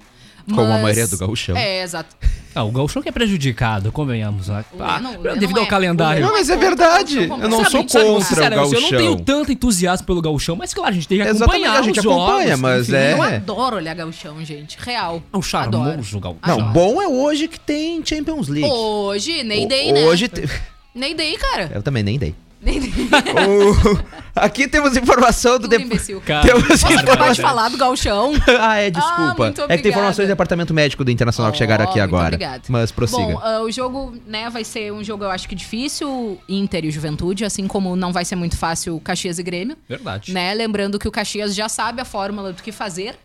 [0.47, 1.57] Como a mas- maioria do gauchão.
[1.57, 2.15] É, exato.
[2.53, 4.47] Ah, o Gauchão que é prejudicado, convenhamos.
[4.49, 6.23] Ah, Leno- o Leno devido é- ao calendário.
[6.23, 7.25] o Não, mas é verdade.
[7.25, 7.71] Gauchão Eu não sou.
[7.89, 9.25] Sabe, contra o sinceramente, eu não tenho gauchão.
[9.25, 12.05] tanto entusiasmo pelo gauchão, mas claro, a gente tem que Exatamente, acompanhar a gente os
[12.05, 12.95] acompanha, jogos, mas enfim.
[12.95, 14.77] é- Eu adoro olhar gauchão, gente.
[14.79, 15.15] Real.
[15.15, 15.43] É um Adoro.
[15.43, 16.39] charmoso gauchão.
[16.47, 16.71] Não, Adoro.
[16.73, 18.69] bom é hoje que tem Champions League.
[18.71, 20.05] Hoje, O- Day, né?
[20.05, 20.27] Hoje.
[20.27, 20.47] te-
[20.93, 21.71] Ney Day, cara.
[21.73, 22.35] Eu também nem dei.
[22.63, 25.61] O- Aqui temos informação do.
[25.61, 26.19] Tudo Dep- imbecil.
[26.19, 27.45] Cara, Temos Você acabou de informação.
[27.45, 28.33] falar do gauchão.
[28.59, 29.43] Ah, é, desculpa.
[29.45, 32.09] muito é que tem informações do departamento médico do Internacional que chegaram Oh, aqui muito
[32.13, 32.27] agora.
[32.35, 32.63] obrigada.
[32.67, 33.21] Mas prossiga.
[33.21, 36.91] Bom, ah, o jogo, né, vai ser um jogo, eu acho que difícil, Inter e
[36.91, 39.77] Juventude, assim como não vai ser muito fácil Caxias e Grêmio.
[39.87, 40.33] Verdade.
[40.33, 40.53] Né?
[40.53, 43.15] Lembrando que o Caxias já sabe a fórmula do que fazer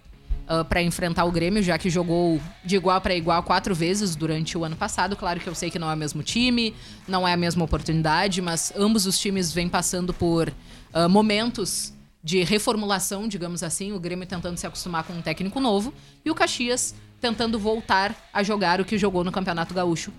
[0.51, 4.59] para pra enfrentar o Grêmio, já que jogou de igual para igual quatro vezes durante
[4.59, 5.15] o ano passado.
[5.15, 6.75] Claro que eu sei que não é o mesmo time,
[7.07, 10.53] não é a mesma oportunidade, mas ambos os times vêm passando por
[10.93, 13.93] ah, momentos de reformulação, digamos assim.
[13.93, 18.43] O Grêmio tentando se acostumar com um técnico novo e o Caxias tentando voltar a
[18.43, 20.13] jogar o que jogou no Campeonato Gaúcho.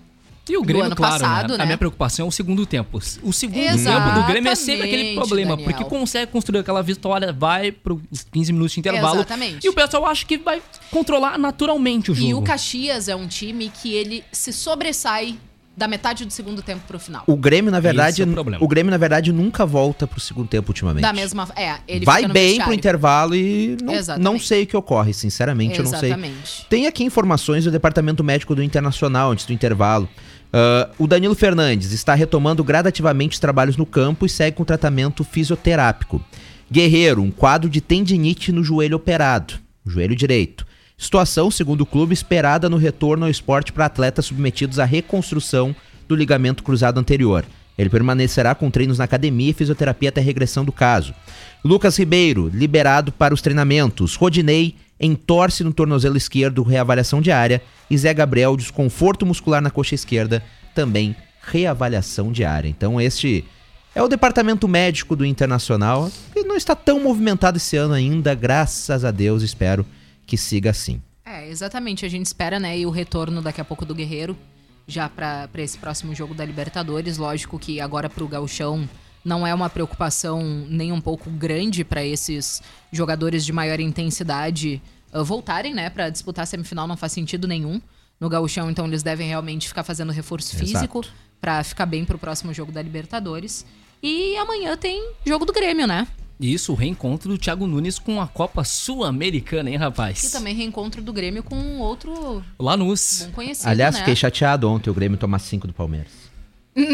[0.48, 1.58] E o Grêmio, claro, passado, né?
[1.58, 1.62] né?
[1.62, 3.00] A minha preocupação é o segundo tempo.
[3.22, 5.70] O segundo Exatamente, tempo do Grêmio é sempre aquele problema, Daniel.
[5.70, 9.16] porque consegue construir aquela vitória, vai para os 15 minutos de intervalo.
[9.16, 9.64] Exatamente.
[9.64, 12.28] E o pessoal acha que vai controlar naturalmente o jogo.
[12.28, 15.38] E o Caxias é um time que ele se sobressai
[15.76, 17.24] da metade do segundo tempo pro final.
[17.26, 20.70] O Grêmio, na verdade, é o o Grêmio, na verdade, nunca volta pro segundo tempo
[20.70, 21.02] ultimamente.
[21.02, 21.48] Da mesma.
[21.56, 22.74] É, ele Vai bem pro vestiário.
[22.74, 24.24] intervalo e não, Exatamente.
[24.24, 26.10] não sei o que ocorre, sinceramente, eu não sei.
[26.10, 26.66] Exatamente.
[26.68, 30.08] Tem aqui informações do Departamento Médico do Internacional antes do intervalo.
[30.52, 35.24] Ah, o Danilo Fernandes está retomando gradativamente os trabalhos no campo e segue com tratamento
[35.24, 36.22] fisioterápico.
[36.70, 39.54] Guerreiro, um quadro de tendinite no joelho operado,
[39.86, 40.66] joelho direito.
[41.02, 45.74] Situação, segundo o clube, esperada no retorno ao esporte para atletas submetidos à reconstrução
[46.06, 47.44] do ligamento cruzado anterior.
[47.76, 51.12] Ele permanecerá com treinos na academia e fisioterapia até a regressão do caso.
[51.64, 54.14] Lucas Ribeiro, liberado para os treinamentos.
[54.14, 57.60] Rodinei, entorce no tornozelo esquerdo, reavaliação diária.
[57.90, 60.40] E Zé Gabriel, desconforto muscular na coxa esquerda,
[60.72, 61.16] também
[61.50, 62.68] reavaliação diária.
[62.68, 63.44] Então, este
[63.92, 66.08] é o departamento médico do Internacional.
[66.36, 69.84] E não está tão movimentado esse ano ainda, graças a Deus, espero
[70.32, 71.02] que siga assim.
[71.26, 72.06] É, exatamente.
[72.06, 72.78] A gente espera, né?
[72.78, 74.34] E o retorno daqui a pouco do Guerreiro,
[74.86, 77.18] já pra pra esse próximo jogo da Libertadores.
[77.18, 78.88] Lógico que agora pro Gauchão
[79.22, 84.80] não é uma preocupação nem um pouco grande pra esses jogadores de maior intensidade
[85.12, 85.90] ah, voltarem, né?
[85.90, 87.78] Pra disputar a semifinal não faz sentido nenhum.
[88.18, 91.04] No Gauchão, então, eles devem realmente ficar fazendo reforço físico
[91.42, 93.66] pra ficar bem pro próximo jogo da Libertadores.
[94.02, 96.08] E amanhã tem jogo do Grêmio, né?
[96.42, 100.24] Isso, o reencontro do Thiago Nunes com a Copa Sul-Americana, hein, rapaz?
[100.24, 103.26] E também reencontro do Grêmio com outro Lanús.
[103.26, 104.00] bom conhecido, Aliás, né?
[104.00, 106.31] fiquei chateado ontem o Grêmio tomar 5 do Palmeiras.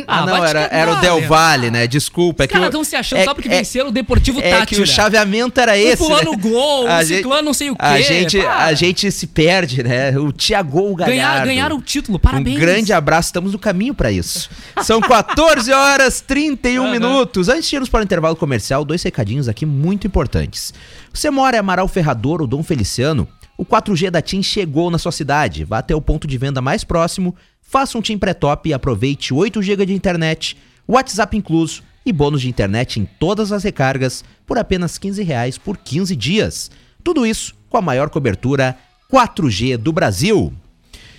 [0.09, 1.29] Ah, Ah, não, era, era o Del?
[1.29, 1.87] Valle, né?
[1.87, 2.43] Desculpa.
[2.43, 4.41] É Os que o- caras estão se achando é- só porque é- venceram o Deportivo
[4.41, 4.67] É Tátira.
[4.67, 5.97] que o chaveamento era esse.
[5.99, 6.37] fulano né?
[6.37, 7.85] gol, A gente- ciclano não sei o quê.
[7.85, 8.65] A gente, para.
[8.65, 10.19] a gente se perde, né?
[10.19, 11.05] O Thiago Galhardo.
[11.17, 12.57] Ganhar, ganharam o título, parabéns.
[12.57, 14.51] Um grande abraço, estamos no caminho pra isso.
[14.83, 16.91] São 14 horas 31 Aham.
[16.93, 17.49] minutos.
[17.49, 20.75] Antes de irmos para o intervalo comercial, dois recadinhos aqui muito importantes.
[21.15, 23.29] Você mora em Amaral Ferrador ou Dom Feliciano?
[23.61, 25.65] O 4G da TIM chegou na sua cidade.
[25.65, 29.61] Vá até o ponto de venda mais próximo, faça um TIM pré-top e aproveite 8
[29.61, 34.97] GB de internet, WhatsApp incluso e bônus de internet em todas as recargas por apenas
[34.97, 36.71] 15 reais por 15 dias.
[37.03, 38.79] Tudo isso com a maior cobertura
[39.13, 40.53] 4G do Brasil.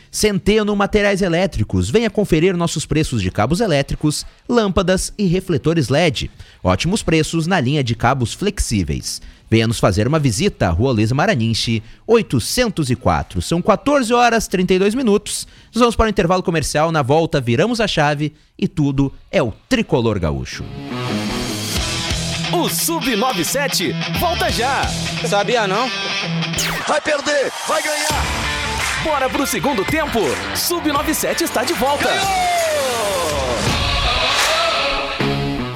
[0.09, 1.89] Centeno Materiais Elétricos.
[1.89, 6.31] Venha conferir nossos preços de cabos elétricos, lâmpadas e refletores LED.
[6.63, 9.21] Ótimos preços na linha de cabos flexíveis.
[9.49, 13.41] Venha nos fazer uma visita à Rua Luiz Maranhense, 804.
[13.41, 15.47] São 14 horas 32 minutos.
[15.73, 16.91] Nós vamos para o intervalo comercial.
[16.91, 20.63] Na volta, viramos a chave e tudo é o tricolor gaúcho.
[22.51, 24.83] O Sub97 volta já.
[25.27, 25.89] Sabia não?
[26.87, 28.23] Vai perder, vai ganhar.
[29.03, 30.19] Bora pro segundo tempo.
[30.55, 32.09] Sub97 está de volta.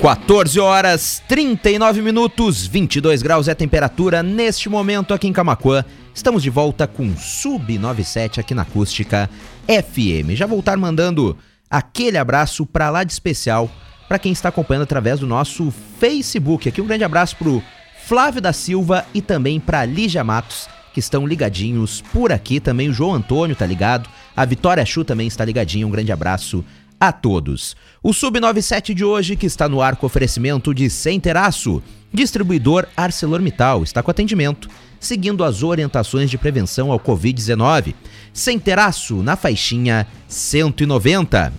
[0.04, 5.86] 14 horas 39 minutos, 22 graus é a temperatura neste momento aqui em Camacuã.
[6.14, 9.30] Estamos de volta com Sub 97 aqui na Acústica
[9.66, 10.32] FM.
[10.32, 11.38] Já voltar mandando
[11.70, 13.72] aquele abraço pra lá de especial
[14.10, 16.68] para quem está acompanhando através do nosso Facebook.
[16.68, 17.64] Aqui um grande abraço pro
[18.06, 22.60] Flávio da Silva e também para Lígia Matos, que estão ligadinhos por aqui.
[22.60, 24.10] Também o João Antônio tá ligado.
[24.36, 25.88] A Vitória Chu também está ligadinha.
[25.88, 26.62] Um grande abraço
[27.08, 27.76] a todos.
[28.02, 34.02] O Sub97 de hoje, que está no ar com oferecimento de Centeraço, distribuidor ArcelorMittal, está
[34.02, 34.70] com atendimento,
[35.02, 37.94] seguindo as orientações de prevenção ao Covid-19.
[38.32, 41.52] Centeraço, na faixinha 190.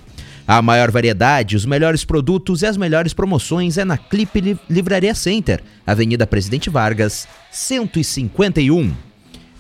[0.46, 5.14] A maior variedade, os melhores produtos e as melhores promoções é na Clipe Li- Livraria
[5.14, 8.92] Center, Avenida Presidente Vargas, 151.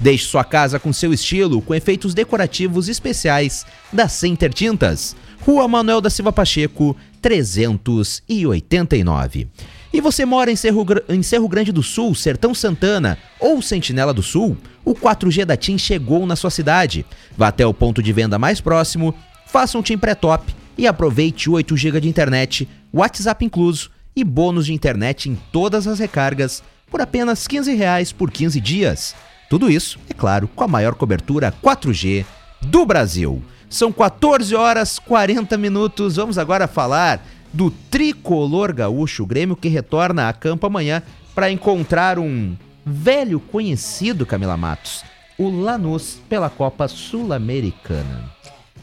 [0.04, 5.16] Deixe sua casa com seu estilo, com efeitos decorativos especiais da Center Tintas.
[5.40, 9.48] Rua Manuel da Silva Pacheco, 389.
[9.90, 14.22] E você mora em Cerro, em Cerro Grande do Sul, Sertão Santana ou Sentinela do
[14.22, 14.58] Sul?
[14.84, 17.06] O 4G da TIM chegou na sua cidade.
[17.34, 19.14] Vá até o ponto de venda mais próximo,
[19.46, 24.74] faça um TIM pré-top e aproveite 8 GB de internet, WhatsApp incluso e bônus de
[24.74, 29.14] internet em todas as recargas por apenas 15 reais por 15 dias.
[29.54, 32.26] Tudo isso, é claro, com a maior cobertura 4G
[32.60, 33.40] do Brasil.
[33.70, 36.16] São 14 horas 40 minutos.
[36.16, 41.04] Vamos agora falar do tricolor gaúcho, o Grêmio que retorna a campo amanhã
[41.36, 45.04] para encontrar um velho conhecido, Camila Matos,
[45.38, 48.28] o Lanús pela Copa Sul-Americana.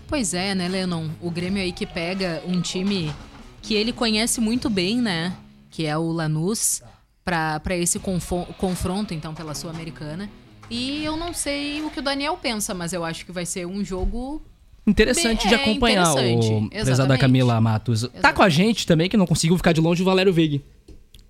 [0.07, 1.09] Pois é, né, Lennon?
[1.19, 3.13] O Grêmio aí que pega um time
[3.61, 5.33] que ele conhece muito bem, né?
[5.69, 6.81] Que é o Lanús,
[7.25, 10.29] pra esse confronto, então, pela Sul-Americana.
[10.71, 13.67] E eu não sei o que o Daniel pensa, mas eu acho que vai ser
[13.67, 14.41] um jogo.
[14.87, 17.19] Interessante Bem, de é acompanhar interessante, o prezada exatamente.
[17.19, 18.07] Camila Matos.
[18.21, 20.63] Tá com a gente também, que não conseguiu ficar de longe, o Valério Vig.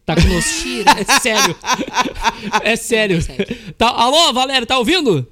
[0.06, 0.67] Tá conosco.
[0.67, 0.91] Mentira.
[1.01, 1.56] É sério.
[2.63, 3.17] É sério.
[3.80, 5.27] Tá, alô, Valério, tá ouvindo?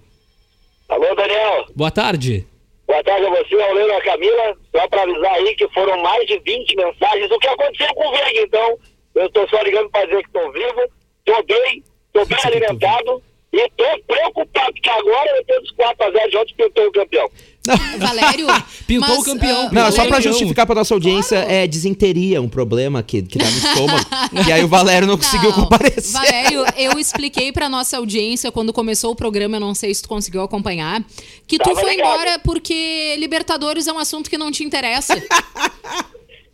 [0.90, 1.68] Alô, Daniel.
[1.76, 2.48] Boa tarde.
[2.88, 4.58] Boa tarde a você, ao Leandro e a Camila.
[4.76, 7.30] Só para avisar aí que foram mais de 20 mensagens.
[7.30, 8.80] O que aconteceu com o Veg, então?
[9.14, 10.82] Eu tô só ligando para dizer que tô vivo,
[11.26, 16.54] tô bem, tô bem alimentado e tô preocupado, porque agora, depois dos 4x0 de ontem,
[16.56, 17.30] pintou o campeão.
[18.00, 18.48] Valério.
[18.88, 19.68] Pintou mas, o campeão.
[19.68, 23.38] ah, Não, é só pra justificar pra nossa audiência, é desenteria, um problema que, que
[23.38, 24.06] dá no estômago.
[24.48, 26.12] e aí o Valério não conseguiu Não, comparecer.
[26.14, 30.10] Valério, eu expliquei pra nossa audiência quando começou o programa, eu não sei se tu
[30.10, 31.04] conseguiu acompanhar,
[31.48, 32.08] que tu Tava foi ligado.
[32.14, 35.14] embora porque Libertadores é um assunto que não te interessa.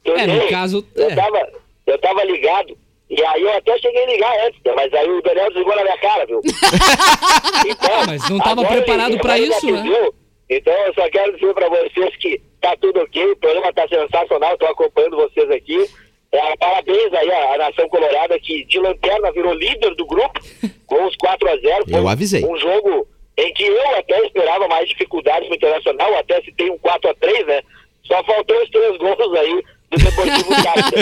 [0.06, 1.16] É, no caso, Eu, é.
[1.16, 1.50] tava,
[1.88, 2.78] eu tava ligado.
[3.18, 4.74] E aí eu até cheguei a ligar antes, né?
[4.76, 6.42] mas aí o Daniel desligou na minha cara, viu?
[7.68, 10.12] Então, Mas não tava agora preparado ele isso, né?
[10.50, 14.58] Então eu só quero dizer pra vocês que tá tudo ok, o programa tá sensacional,
[14.58, 15.90] tô acompanhando vocês aqui.
[16.32, 20.40] É, parabéns aí à, Nação Colorada que de lanterna virou líder do grupo
[20.86, 22.46] com os 4 a 0 Foi Eu avisei.
[22.46, 26.78] Um jogo em que eu até esperava mais dificuldades no Internacional, até se tem um
[26.78, 27.62] 4 a 3 né?
[28.06, 31.02] Só faltou os três gols aí do Deportivo Táchira.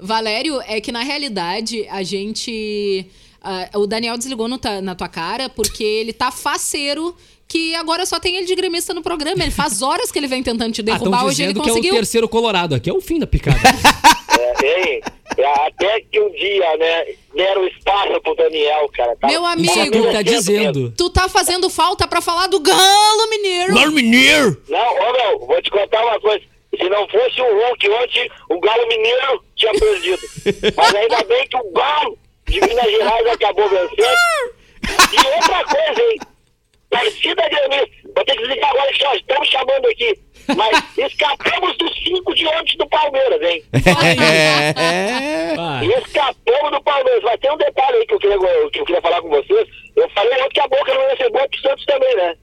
[0.00, 3.06] Valério, é que na realidade a gente.
[3.42, 7.14] ah, o Daniel desligou no ta- na tua cara porque ele tá faceiro.
[7.50, 9.42] Que agora só tem ele de gremista no programa.
[9.42, 11.24] Ele faz horas que ele vem tentando te Ah, derrubar.
[11.24, 11.94] Hoje ele dizendo que é o conseguiu.
[11.94, 12.74] terceiro colorado.
[12.74, 13.56] Aqui é o fim da picada.
[14.62, 15.00] É?
[15.36, 19.14] É, até que um dia, né, deram espaço pro Daniel, cara.
[19.16, 19.70] Tava- Meu amigo.
[19.78, 20.80] É que ele tá dizendo.
[20.80, 20.94] mesmo.
[20.96, 23.92] Tu tá fazendo falta pra falar do Galo Mineiro.
[23.92, 24.62] Mineiro!
[24.68, 26.44] Não, ô meu, vou te contar uma coisa.
[26.78, 30.22] Se não fosse o Hulk ontem, o Galo Mineiro tinha perdido.
[30.76, 34.16] Mas ainda bem que o Galo de Minas Gerais acabou vencendo.
[35.12, 36.18] E outra coisa, hein?
[36.88, 38.08] Torcida gremista.
[38.14, 40.18] Vou ter que desligar agora que já estamos chamando aqui.
[40.56, 43.62] Mas escapamos dos cinco de ontem do Palmeiras, hein?
[45.98, 47.22] Escapamos do Palmeiras.
[47.24, 49.68] Mas tem um detalhe aí que eu queria, que eu queria falar com vocês.
[49.96, 52.34] Eu falei ontem que a boca não ia ser boa pro Santos também, né?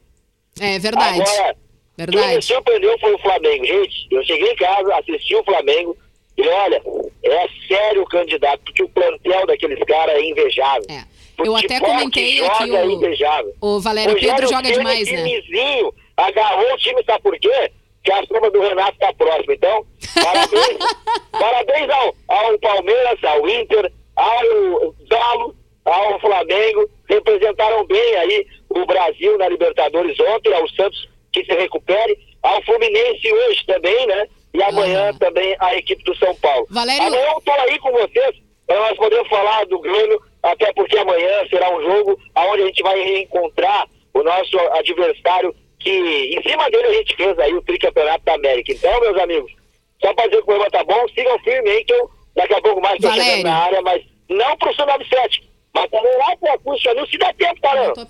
[0.59, 1.21] É verdade.
[1.21, 1.55] Agora,
[1.97, 2.45] quem me Verdade.
[2.45, 3.65] surpreendeu foi o Flamengo.
[3.65, 5.95] Gente, eu cheguei em casa, assisti o Flamengo
[6.37, 6.81] e olha,
[7.23, 10.85] é sério o candidato, porque o plantel daqueles caras é invejável.
[10.89, 11.03] É.
[11.43, 13.53] Eu até comentei joga aqui é o- invejável.
[13.61, 15.17] O Valério, o Pedro joga demais, né?
[15.23, 17.71] timezinho, agarrou o time, sabe por quê?
[18.03, 19.53] Que a sombra do Renato tá próxima.
[19.53, 20.77] Então, parabéns,
[21.31, 26.89] parabéns ao, ao Palmeiras, ao Inter, ao Galo, ao Flamengo.
[27.09, 31.07] Representaram bem aí o Brasil na Libertadores ontem, ao Santos
[31.41, 34.27] que se recupere, ao Fluminense hoje também, né?
[34.53, 36.65] E amanhã também a equipe do São Paulo.
[36.69, 40.97] Valério- Amanhã eu tô aí com vocês para nós podermos falar do Grêmio, até porque
[40.97, 46.69] amanhã será um jogo onde a gente vai reencontrar o nosso adversário, que em cima
[46.69, 48.71] dele a gente fez aí o tricampeonato da América.
[48.71, 49.51] Então, meus amigos,
[50.01, 52.61] só para dizer que o programa tá bom, sigam firme aí, que eu daqui a
[52.61, 53.25] pouco mais tô Valério.
[53.31, 55.44] chegando na área, mas não pro Sul 97,
[55.75, 58.05] Mas também lá pro acústica não se dá tempo, tá, não?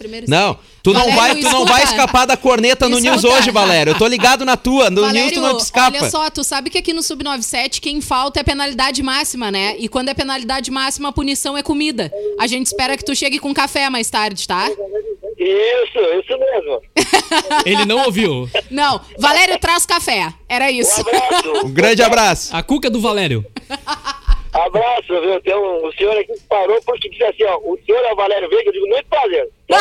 [0.84, 3.92] Tu não Valério, vai, tu não vai escapar da corneta no News hoje, Valério.
[3.94, 5.98] Eu tô ligado na tua, no News Valério, tu não te escapa.
[5.98, 9.76] olha só, tu sabe que aqui no Sub-97 quem falta é penalidade máxima, né?
[9.80, 12.14] E quando é penalidade máxima, a punição é comida.
[12.40, 14.70] A gente espera que tu chegue com café mais tarde, tá?
[14.70, 16.82] Isso, isso mesmo.
[17.66, 18.48] Ele não ouviu.
[18.70, 20.32] Não, Valério traz café.
[20.48, 21.02] Era Um isso.
[21.02, 21.66] abraço.
[21.66, 22.56] Um grande abraço.
[22.56, 23.44] A cuca do Valério.
[24.56, 25.42] Abraço, viu?
[25.42, 28.16] Tem um, um senhor aqui que parou porque disse assim, ó, o senhor é o
[28.16, 29.50] Valério Veiga, eu digo, muito prazer.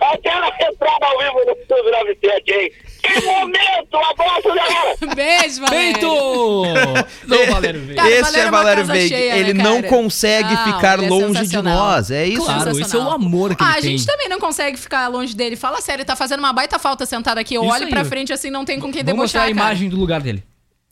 [0.00, 2.72] Até ela entrada ao vivo no Sub 97, hein?
[3.02, 3.94] Que momento!
[3.96, 4.96] Um abraço, galera!
[5.16, 5.92] Beijo, Valério.
[5.94, 6.06] Feito!
[7.26, 7.96] Não, Valério veio.
[7.96, 9.08] Cara, Esse Valério é é Valério Veiga.
[9.16, 9.88] cheia, né, ele não cara?
[9.88, 12.10] consegue Não, ficar é longe de nós.
[12.10, 12.44] É isso.
[12.44, 13.90] Claro, esse é o amor que ah, ele a tem.
[13.96, 15.56] gente também não consegue ficar longe dele.
[15.56, 17.54] Fala sério, ele tá fazendo uma baita falta sentado aqui.
[17.54, 17.90] Eu Isso olho aí.
[17.90, 19.70] pra frente assim, não tem com quem Vamos mostrar debochar, a cara.
[19.74, 20.42] imagem do lugar dele.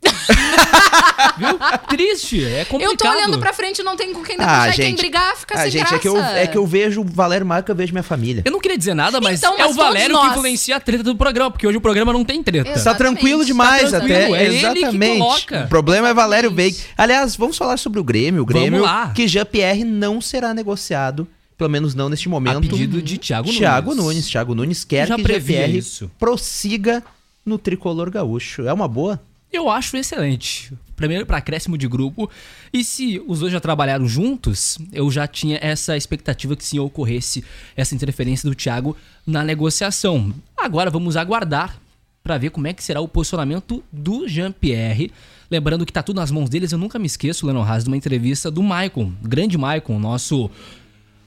[1.37, 1.57] Viu?
[1.87, 2.91] Triste, é complicado.
[2.93, 4.69] Eu tô olhando pra frente e não tem com quem Ah, debochar.
[4.69, 4.97] e quem gente.
[4.99, 5.95] brigar fica Ah, sem gente, graça.
[5.95, 8.41] é que, eu, é que eu vejo o Valério Marca, eu vejo minha família.
[8.45, 10.37] Eu não queria dizer nada, mas Então, é mas o Valério todos que nós.
[10.37, 12.69] influencia a treta do programa, porque hoje o programa não tem treta.
[12.69, 12.83] Exato.
[12.83, 14.07] Tá tranquilo demais Tá até.
[14.07, 15.55] tranquilo, é ele que Exatamente.
[15.63, 16.51] O problema é Valério.
[16.51, 16.77] Veiga.
[16.97, 18.41] Aliás, vamos falar sobre o Grêmio.
[18.41, 19.09] O Grêmio lá.
[19.15, 22.57] que Jean-Pierre não será negociado, pelo menos não neste momento.
[22.57, 23.59] A pedido de Thiago Nunes.
[23.59, 24.27] Thiago Nunes.
[24.29, 26.11] Thiago Nunes quer Já que Jean-Pierre isso.
[26.19, 27.03] prossiga
[27.45, 28.67] no tricolor gaúcho.
[28.67, 29.19] É uma boa?
[29.51, 30.71] Eu acho excelente.
[30.95, 32.29] Primeiro para acréscimo de grupo.
[32.71, 37.43] E se os dois já trabalharam juntos, eu já tinha essa expectativa que sim ocorresse
[37.75, 38.95] essa interferência do Thiago
[39.27, 40.33] na negociação.
[40.55, 41.77] Agora vamos aguardar
[42.23, 45.11] para ver como é que será o posicionamento do Jean-Pierre.
[45.49, 47.97] Lembrando que tá tudo nas mãos deles, eu nunca me esqueço, Leno Haas, de uma
[47.97, 50.49] entrevista do Maicon, grande Maicon, nosso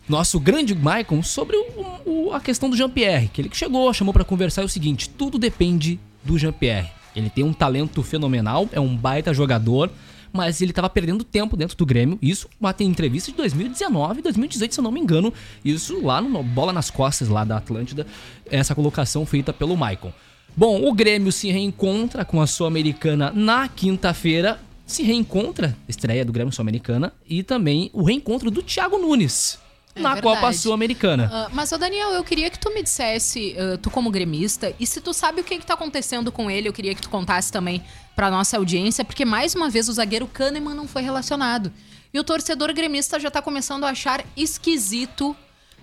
[0.08, 4.12] nosso grande Maicon, sobre o- o- a questão do Jean-Pierre, que ele que chegou, chamou
[4.12, 6.90] pra conversar é o seguinte, tudo depende do Jean-Pierre.
[7.14, 9.90] Ele tem um talento fenomenal, é um baita jogador,
[10.32, 12.18] mas ele tava perdendo tempo dentro do Grêmio.
[12.20, 15.32] Isso tem entrevista de 2019, 2018, se eu não me engano.
[15.64, 18.06] Isso lá no Bola nas Costas, lá da Atlântida,
[18.50, 20.12] essa colocação feita pelo Maicon.
[20.56, 24.60] Bom, o Grêmio se reencontra com a Sul-Americana na quinta-feira.
[24.86, 29.58] Se reencontra, estreia do Grêmio Sul-Americana, e também o reencontro do Thiago Nunes
[29.96, 30.36] É na verdade.
[30.40, 31.30] Copa Sul-Americana.
[31.32, 34.86] Ah, mas, ô Daniel, eu queria que tu me dissesse, ah, tu como gremista, e
[34.86, 37.52] se tu sabe o que, que tá acontecendo com ele, eu queria que tu contasse
[37.52, 37.82] também
[38.16, 41.70] pra nossa audiência, porque mais uma vez o zagueiro Kahneman não foi relacionado.
[42.12, 45.36] E o torcedor gremista já tá começando a achar esquisito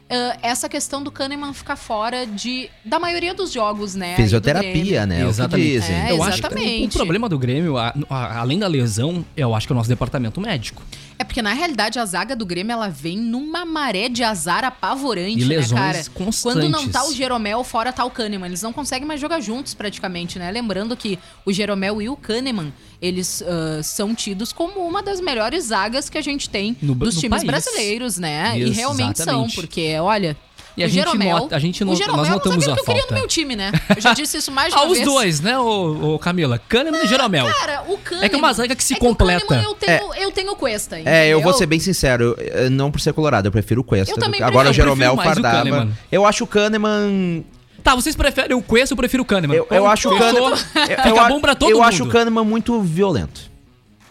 [0.10, 4.16] ah, essa questão do Kahneman ficar fora de, da maioria dos jogos, né?
[4.18, 5.22] Fisioterapia, né?
[5.22, 5.84] É Exatamente.
[5.92, 6.98] É, eu acho que o- exatamente.
[6.98, 10.42] problema do Grêmio, a- a- além da lesão, eu acho que é o nosso departamento
[10.42, 10.84] médico.
[11.22, 15.42] É porque, na realidade, a zaga do Grêmio, ela vem numa maré de azar apavorante,
[15.44, 16.04] E né, lesões cara?
[16.16, 16.42] constantes.
[16.62, 18.48] Quando não tá o Jeromel, fora tá o Kahneman.
[18.48, 20.50] Eles não conseguem mais jogar juntos, praticamente, né?
[20.50, 25.66] Lembrando que o Jeromel e o Kahneman, eles ah, são tidos como uma das melhores
[25.66, 27.44] zagas que a gente tem No- dos no times país.
[27.48, 28.58] brasileiros, né?
[28.58, 29.56] E realmente são, Exatamente.
[29.56, 30.36] porque, olha...
[30.78, 32.64] E a o gente Jeromel, nota- a gente o no- Jeromel nós é um notamos
[32.64, 33.14] zagueiro a que eu queria falta.
[33.16, 33.72] no meu time, né?
[33.96, 35.06] Eu já disse isso mais de Ah, uma os vez.
[35.06, 36.60] dois, né, ô, ô Camila?
[36.70, 37.46] Kahneman e Jeromel.
[37.54, 38.26] Cara, o Kahneman...
[38.26, 39.46] É que é uma zaga que se é que o completa.
[39.46, 41.54] Kahneman eu tenho, eu tenho Cuesta, É, eu vou entendeu?
[41.58, 44.14] ser bem sincero, eu- não por ser colorado, eu prefiro o Cuesta.
[44.14, 45.58] Eu também que- Agora o prefiro, eu Jeromel prefiro o fardava.
[45.70, 45.92] Kahneman.
[46.12, 47.44] Eu acho o Kahneman
[47.84, 49.58] Tá, vocês preferem o Cuesta, eu prefiro o Kahneman.
[49.58, 50.18] Eu, eu acho o.
[50.18, 50.52] Kahneman.
[50.52, 51.88] Eu, Fica eu bom a- pra todo eu mundo.
[51.88, 53.50] acho o Kahneman muito violento.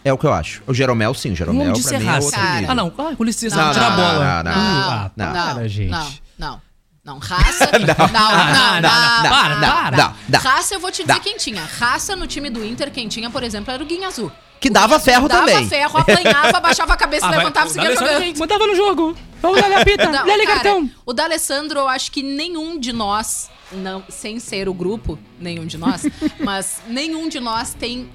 [0.03, 0.61] É o que eu acho.
[0.67, 1.31] O Jeromel, sim.
[1.31, 2.65] O Jeromel, pra mim, é outro Cara.
[2.67, 2.91] Ah, não.
[2.97, 4.13] Ah, com licença, Não, vou tirar a não, bola.
[4.13, 5.31] não, não, ah, não.
[5.55, 6.21] para, gente.
[6.41, 6.59] Não,
[7.05, 7.19] não.
[7.19, 7.69] Raça.
[7.77, 10.15] não, não, não, não, não, para.
[10.27, 10.39] Não.
[10.39, 11.63] Raça, eu vou te dizer quem tinha.
[11.63, 14.31] Raça no time do Inter, quem tinha, por exemplo, era o Guinha Azul.
[14.59, 15.67] Que dava ferro Dava também.
[15.67, 19.15] ferro, apanhava, baixava a cabeça, Ah, levantava, o seguia quem Mandava no jogo.
[19.39, 20.05] Vamos dar a pita.
[20.09, 20.89] Não, cartão.
[21.05, 25.77] O D'Alessandro, eu acho que nenhum de nós, não, sem ser o grupo, nenhum de
[25.77, 26.03] nós,
[26.43, 28.11] mas nenhum de nós tem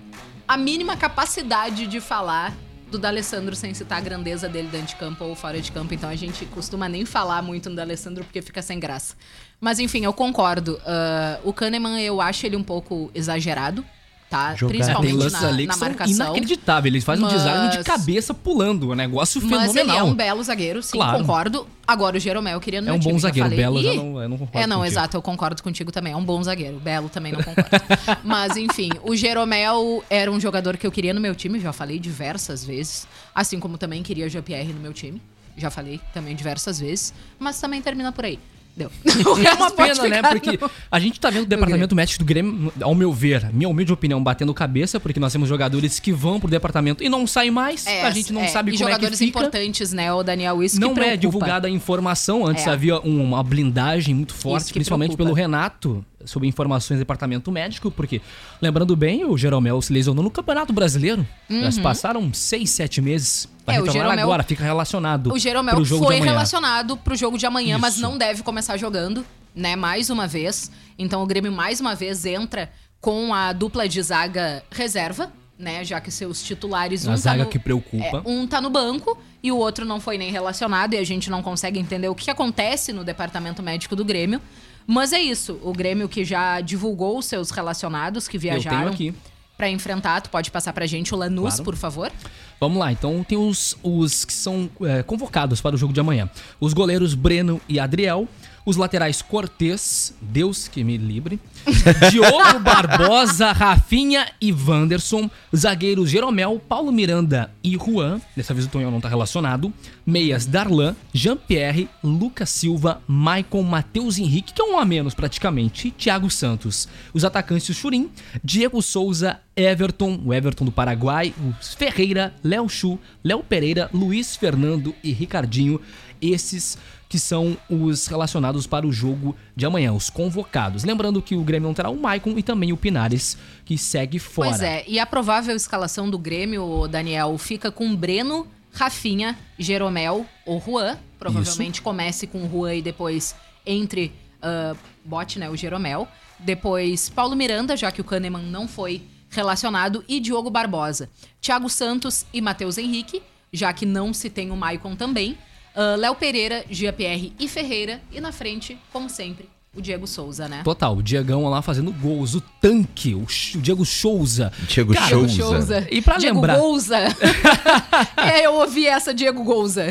[0.46, 2.52] a mínima capacidade de falar
[2.96, 5.94] do D'Alessandro sem citar a grandeza dele dentro de campo ou fora de campo.
[5.94, 9.14] Então a gente costuma nem falar muito no D'Alessandro porque fica sem graça.
[9.61, 10.80] Mas enfim, eu concordo.
[10.85, 13.85] Ah, o Kahneman, eu acho ele um pouco exagerado,
[14.30, 14.54] tá?
[14.54, 14.74] Jogar.
[14.74, 16.14] É, tem Principalmente lances na, ali na que marcação.
[16.14, 16.92] inacreditáveis.
[16.94, 18.90] Eles fazem um Mas- desarme de cabeça pulando.
[18.90, 19.96] Um negócio Mas ele fenomenal.
[19.98, 21.18] é um belo zagueiro, sim, Claro.
[21.18, 21.66] concordo.
[21.86, 23.48] Agora o Jeromel eu queria no É um bom time, zagueiro.
[23.50, 24.92] Belo eu não- eu não concordo É, não, contigo.
[24.92, 26.12] exato, eu concordo contigo também.
[26.12, 26.80] É um bom zagueiro.
[26.80, 27.70] Belo também não concordo.
[28.24, 31.98] Mas, enfim, o Jeromel era um jogador que eu queria no meu time, já falei
[31.98, 33.06] diversas vezes.
[33.34, 35.22] Assim como também queria o Jean-Pierre no meu time.
[35.56, 37.14] Já falei também diversas vezes.
[37.38, 38.38] Mas também termina por aí.
[38.76, 38.90] Deu.
[39.46, 40.22] É uma pena, né?
[40.22, 43.68] Porque no- a gente tá vendo o departamento médico do Grêmio, ao meu ver, minha
[43.68, 47.50] humilde opinião, batendo cabeça, porque nós temos jogadores que vão pro departamento e não saem
[47.50, 47.86] mais.
[47.86, 49.38] É, a gente não é, sabe e como é que jogadores fica.
[49.38, 50.62] importantes, né, o Daniel?
[50.62, 52.46] Isso Não é divulgada a informação.
[52.46, 52.70] Antes É.
[52.70, 55.24] havia um- uma blindagem muito forte, principalmente preocupa.
[55.24, 58.20] pelo Renato, sob informações do departamento médico, porque,
[58.60, 61.26] lembrando bem, o Jeromel se lesionou no Campeonato Brasileiro.
[61.48, 63.48] Já se passaram seis, sete meses.
[63.64, 63.86] Vai Uhum.
[63.86, 67.94] É, o Jeromel- agora, fica relacionado O Jeromel foi relacionado pro jogo de amanhã, mas
[67.94, 68.03] Isso.
[68.03, 69.24] não deve começar jogando,
[69.55, 69.74] né?
[69.76, 70.70] Mais uma vez.
[70.98, 72.70] Então o Grêmio mais uma vez entra
[73.01, 75.84] com a dupla de zaga reserva, né?
[75.84, 78.05] Já que seus titulares A um zaga tá no, que preocupa.
[78.05, 81.30] é, um tá no banco e o outro não foi nem relacionado e a gente
[81.30, 84.40] não consegue entender o que acontece no departamento médico do Grêmio.
[84.87, 88.89] Mas é isso, o Grêmio que já divulgou os seus relacionados que Eu tenho viajaram
[88.93, 89.12] aqui.
[89.57, 91.64] pra enfrentar, tu pode passar pra gente o Lanús, Claro.
[91.64, 92.12] por favor?
[92.61, 96.30] Vamos lá, então tem os, os que são é, convocados para o jogo de amanhã.
[96.61, 98.28] Os goleiros Breno e Adriel.
[98.66, 101.38] Os laterais Cortez, Deus que me livre.
[102.10, 105.30] Diogo Barbosa, Rafinha e Wanderson.
[105.54, 108.20] Zagueiros Jeromel, Paulo Miranda e Juan.
[108.36, 109.72] Dessa vez o Tonhão não tá relacionado.
[110.04, 115.90] Meias Darlan, Jean-Pierre, Lucas Silva, Maicon, Matheus Henrique, que é um a menos praticamente, e
[115.92, 116.88] Thiago Santos.
[117.14, 118.10] Os atacantes o Churim,
[118.42, 124.92] Diego Souza, Everton, o Everton do Paraguai, o Ferreira, Léo Chu, Léo Pereira, Luiz Fernando
[125.04, 125.80] e Ricardinho.
[126.20, 126.78] Esses
[127.09, 130.84] que são os relacionados para o jogo de amanhã, os convocados.
[130.84, 134.50] Lembrando que o Grêmio não terá o Maicon e também o Pinares, que segue fora.
[134.50, 140.61] Pois é, e a provável escalação do Grêmio, Daniel, fica com Breno, Rafinha, Jeromel ou
[140.61, 140.98] Juan.
[141.18, 143.34] Provavelmente comece com o Juan e depois
[143.64, 146.07] entre ah, bote, né, o Jeromel.
[146.38, 151.11] Depois Paulo Miranda, já que o Kahneman não foi relacionado, e Diogo Barbosa.
[151.40, 155.36] Thiago Santos e Matheus Henrique, já que não se tem o Maicon também.
[155.77, 158.01] Ah, Léo Pereira, Jean-Pierre e Ferreira.
[158.11, 159.47] E na frente, como sempre,
[159.77, 160.62] o Diego Souza, né?
[160.64, 164.51] Total, o Diegão lá fazendo gols, o tanque, o, o Diego Souza.
[164.66, 165.43] Diego Cara, Souza.
[165.43, 165.87] Souza.
[165.91, 166.97] E pra Diego lembrar- Gouza.
[168.16, 169.87] é, eu ouvi essa Diego Gouza.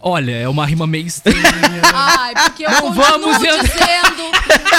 [0.00, 1.42] Olha, é uma rima meio estranha.
[1.92, 3.62] Ai, porque eu Não continuo vamos dizendo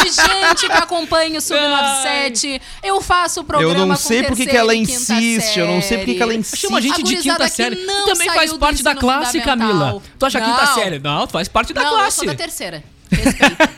[0.04, 2.60] de gente que acompanha o Sub-97.
[2.84, 5.97] Eu faço o programa Eu não sei por que ela quinta insiste, eu não sei
[6.00, 6.62] por que que ela insiste.
[6.62, 7.76] Chama a gente A de quinta série.
[7.86, 9.39] não Tu também faz parte da classe.
[9.41, 10.02] Camila.
[10.18, 10.74] Tu acha quinta Não.
[10.74, 11.00] série?
[11.00, 12.06] Não, tu faz parte da Não, classe.
[12.08, 12.84] eu sou da terceira.
[13.12, 13.70] Respeita.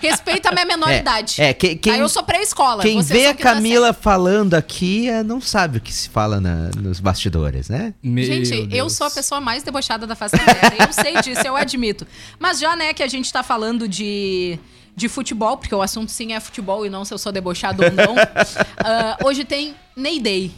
[0.00, 1.40] Respeita a minha menor É, idade.
[1.40, 2.82] é, que- quem- Aí eu sou pré-escola.
[2.82, 7.00] Quem vê a Camila falando aqui é, não sabe o que se fala na- nos
[7.00, 7.94] bastidores, né?
[8.02, 8.92] Meu Gente, eu Deus.
[8.94, 10.86] sou a pessoa mais debochada da face da terra.
[10.86, 12.06] eu sei disso, eu admito.
[12.38, 14.58] Mas já, né, que a gente tá falando de,
[14.96, 17.90] de futebol, porque o assunto sim é futebol e não se eu sou debochado ou
[17.90, 18.14] não.
[18.78, 20.52] ah, hoje tem Ney Day.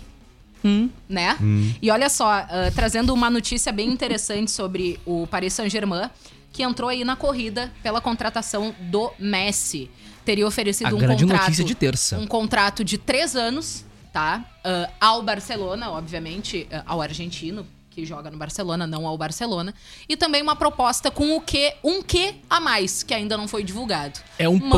[1.08, 1.38] Né?
[1.80, 6.10] E olha só, ah, trazendo uma notícia bem interessante sobre o Paris Saint-Germain,
[6.52, 9.90] que entrou aí na corrida pela contratação do Messi.
[10.24, 11.64] Teria oferecido A um contrato.
[11.64, 12.18] de terça.
[12.18, 14.44] Um contrato de três anos, tá?
[14.64, 19.74] Ah, ao Barcelona, obviamente, ah, ao argentino, que joga no Barcelona, não ao Barcelona.
[20.08, 21.74] E também uma proposta com o quê?
[21.82, 24.20] Um quê a mais, que ainda não foi divulgado.
[24.38, 24.70] É um Mas-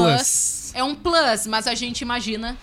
[0.71, 0.75] plus.
[0.75, 2.57] É um plus, mas a gente imagina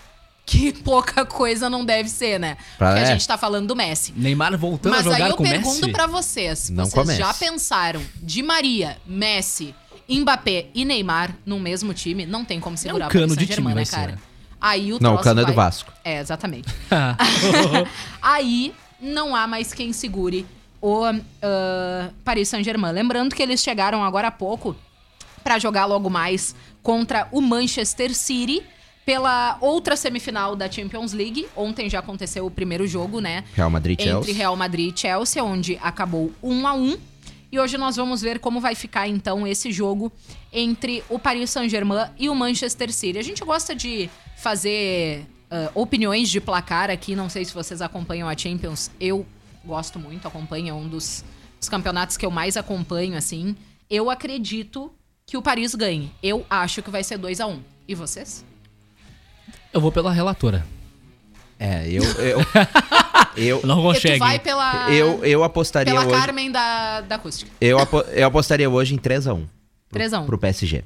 [0.50, 2.56] que pouca coisa não deve ser, né?
[2.76, 3.12] Pra- Porque a é.
[3.12, 4.12] gente tá falando do Messi.
[4.16, 5.92] Neymar voltando Mas a aí jogar eu com o pergunto Messi.
[5.92, 7.18] pra vocês, Não vocês comece.
[7.18, 9.74] já pensaram de Maria, Messi,
[10.08, 12.26] Mbappé e Neymar no mesmo time?
[12.26, 14.18] Não tem como segurar É um o Paris cano de Saint-Germain, time né, vai cara?
[14.18, 14.30] ser.
[14.60, 15.92] Aí o Não, o cano é do vai- Vasco.
[16.04, 16.68] É, exatamente.
[18.20, 20.46] Aí não há mais quem segure
[20.82, 22.92] o ah, Paris Saint-Germain.
[22.92, 24.76] Lembrando que eles chegaram agora há pouco
[25.42, 28.62] pra jogar logo mais contra o Manchester City
[29.10, 31.48] pela outra semifinal da Champions League.
[31.56, 33.42] Ontem já aconteceu o primeiro jogo, né?
[33.56, 34.34] Real Madrid e Entre Chelsea.
[34.36, 36.96] Real Madrid e Chelsea, onde acabou 1 a 1
[37.50, 40.12] E hoje nós vamos ver como vai ficar então esse jogo
[40.52, 43.18] entre o Paris Saint-Germain e o Manchester City.
[43.18, 47.16] A gente gosta de fazer ah, opiniões de placar aqui.
[47.16, 48.92] Não sei se vocês acompanham a Champions.
[49.00, 49.26] Eu
[49.64, 50.68] gosto muito, acompanho.
[50.68, 51.24] É um dos,
[51.58, 53.56] dos campeonatos que eu mais acompanho, assim.
[53.90, 54.88] Eu acredito
[55.26, 56.12] que o Paris ganhe.
[56.22, 58.48] Eu acho que vai ser 2 a 1 E vocês?
[59.72, 60.64] Eu vou pela relatora.
[61.58, 62.02] É, eu.
[62.02, 62.38] Eu,
[63.36, 64.18] eu, Não consegue.
[64.18, 66.20] vai pela, eu, eu apostaria pela hoje.
[66.20, 67.50] Carmen da, da acústica.
[67.60, 69.44] Eu, apo- eu apostaria hoje em 3x1.
[69.90, 70.84] 3 a 1 Pro PSG.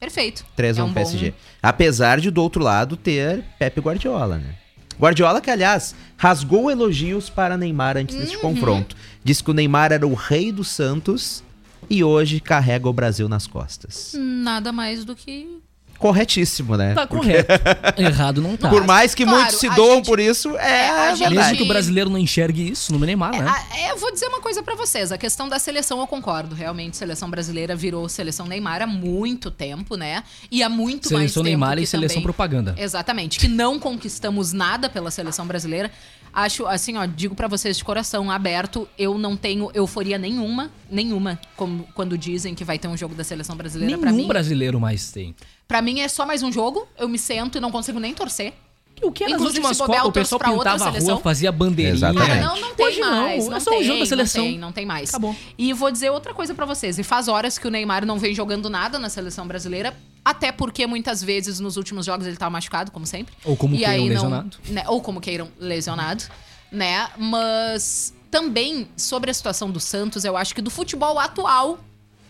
[0.00, 0.44] Perfeito.
[0.58, 1.34] 3x1 É um bom- PSG.
[1.62, 4.54] Apesar de do outro lado ter Pepe Guardiola, né?
[5.00, 8.42] Guardiola, que aliás, rasgou elogios para Neymar antes deste Uhum.
[8.42, 8.96] confronto.
[9.24, 11.42] Disse que o Neymar era o rei do Santos
[11.88, 14.12] e hoje carrega o Brasil nas costas.
[14.16, 15.61] Nada mais do que.
[16.02, 16.94] Corretíssimo, né?
[16.94, 17.52] Tá correto.
[17.96, 18.68] Errado não tá.
[18.68, 21.34] Por mais que Claro, muitos se doam gente- por isso, é, a a gente- verdade.
[21.36, 23.46] Mesmo que o brasileiro não enxergue isso no Neymar, né?
[23.48, 25.12] Ah, é, eu vou dizer uma coisa pra vocês.
[25.12, 26.54] A questão da seleção eu concordo.
[26.54, 30.24] Realmente, seleção brasileira virou seleção Neymar há muito tempo, né?
[30.50, 32.74] E há muito mais Seleção tempo Neymar que e seleção também- propaganda.
[32.76, 33.38] Exatamente.
[33.38, 35.90] Que não conquistamos nada pela seleção brasileira.
[36.32, 41.38] Acho, assim, ó, digo pra vocês de coração aberto, eu não tenho euforia nenhuma, nenhuma,
[41.56, 44.28] como quando dizem que vai ter um jogo da seleção brasileira pra Nenhum mim.
[44.28, 45.34] brasileiro mais tem.
[45.68, 48.54] Pra mim é só mais um jogo, eu me sento e não consigo nem torcer.
[49.02, 51.94] O que era nas Inclusive, últimas Copas, eu o pessoal pintava a rua, fazia bandeirinha.
[51.94, 52.30] Exatamente.
[52.30, 53.42] É, não, não tem Hoje mais.
[53.44, 54.44] não, Não, é só tem, um jogo da seleção.
[54.44, 55.08] Não tem, não tem mais.
[55.10, 55.34] Acabou.
[55.58, 56.98] E vou dizer outra coisa pra vocês.
[56.98, 59.92] E faz horas que o Neymar não vem jogando nada na seleção brasileira.
[60.24, 63.34] Até porque muitas vezes nos últimos jogos ele tava machucado, como sempre.
[63.44, 64.56] Ou como E queiram, não- lesionado.
[64.68, 66.24] né, ou como queiram, lesionado.
[66.70, 67.08] Né?
[67.18, 71.78] Mas também sobre a situação do Santos, eu acho que do futebol atual,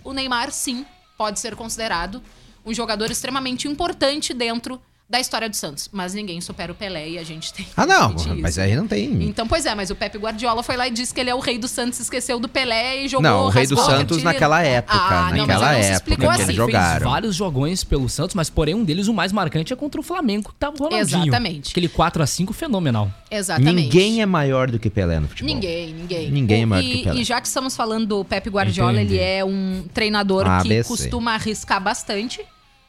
[0.03, 0.84] o Neymar sim
[1.18, 2.22] pode ser considerado
[2.64, 4.80] um jogador extremamente importante dentro
[5.12, 5.90] da história do Santos.
[5.92, 8.60] Mas ninguém supera o Pelé e a gente tem Ah, não, mas isso.
[8.62, 9.22] aí não tem.
[9.24, 11.38] Então, pois é, mas o Pepe Guardiola foi lá e disse que ele é o
[11.38, 14.62] rei do Santos, esqueceu do Pelé e jogou Não, o rei do a Santos naquela
[14.62, 16.54] época, Ah, não, mas naquela não se época explicou que eles assim.
[16.54, 17.00] jogaram.
[17.00, 20.02] Fez vários jogões pelo Santos, mas porém um deles, o mais marcante, é contra o
[20.04, 21.22] Flamengo, que tava o Ronaldinho.
[21.24, 21.70] Exatamente.
[21.72, 23.12] Aquele 4x5 fenomenal.
[23.30, 23.74] Exatamente.
[23.74, 25.54] Ninguém é maior do que Pelé no futebol.
[25.54, 26.30] Ninguém, ninguém.
[26.30, 27.20] Ninguém é maior e, do que Pelé.
[27.20, 29.14] E já que estamos falando do Pepe Guardiola, Entendi.
[29.16, 30.88] ele é um treinador Ah, que ABC.
[30.88, 32.40] costuma arriscar bastante,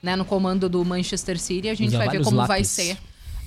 [0.03, 1.69] né, no comando do Manchester City.
[1.69, 2.67] A gente Usa vai ver como vai lápis.
[2.67, 2.97] ser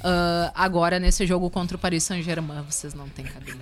[0.03, 2.63] ah, agora nesse jogo contra o Paris Saint-Germain.
[2.63, 3.61] Vocês não têm cabelo.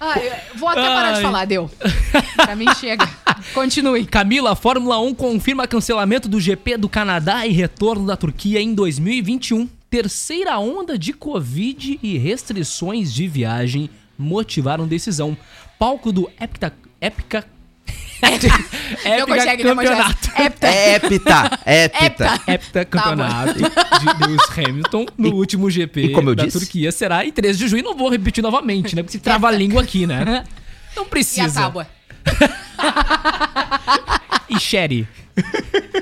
[0.00, 0.14] Ah,
[0.56, 1.22] vou até parar de Ai.
[1.22, 1.70] falar, deu.
[2.36, 3.08] Pra mim chega.
[3.54, 4.04] Continue.
[4.04, 8.74] Camila, a Fórmula 1 confirma cancelamento do GP do Canadá e retorno da Turquia em
[8.74, 9.68] 2021.
[9.88, 13.88] Terceira onda de Covid e restrições de viagem
[14.18, 15.36] motivaram decisão.
[15.78, 16.72] Palco do Épica.
[17.00, 17.53] Épica.
[18.22, 19.96] Não consegue, não consegue.
[19.96, 20.30] Campeonato.
[20.36, 20.66] Hepta.
[20.66, 22.40] Épita, épita.
[22.46, 27.24] Hepta Campeonato de Lewis Hamilton no último GP e como eu da disse- Turquia será
[27.24, 27.82] em 13 de junho.
[27.84, 29.02] Não vou repetir novamente, né?
[29.02, 30.44] Porque se trava a língua aqui, né?
[30.96, 31.60] Não E a precisa.
[31.62, 31.86] tábua.
[34.48, 35.08] E Sherry.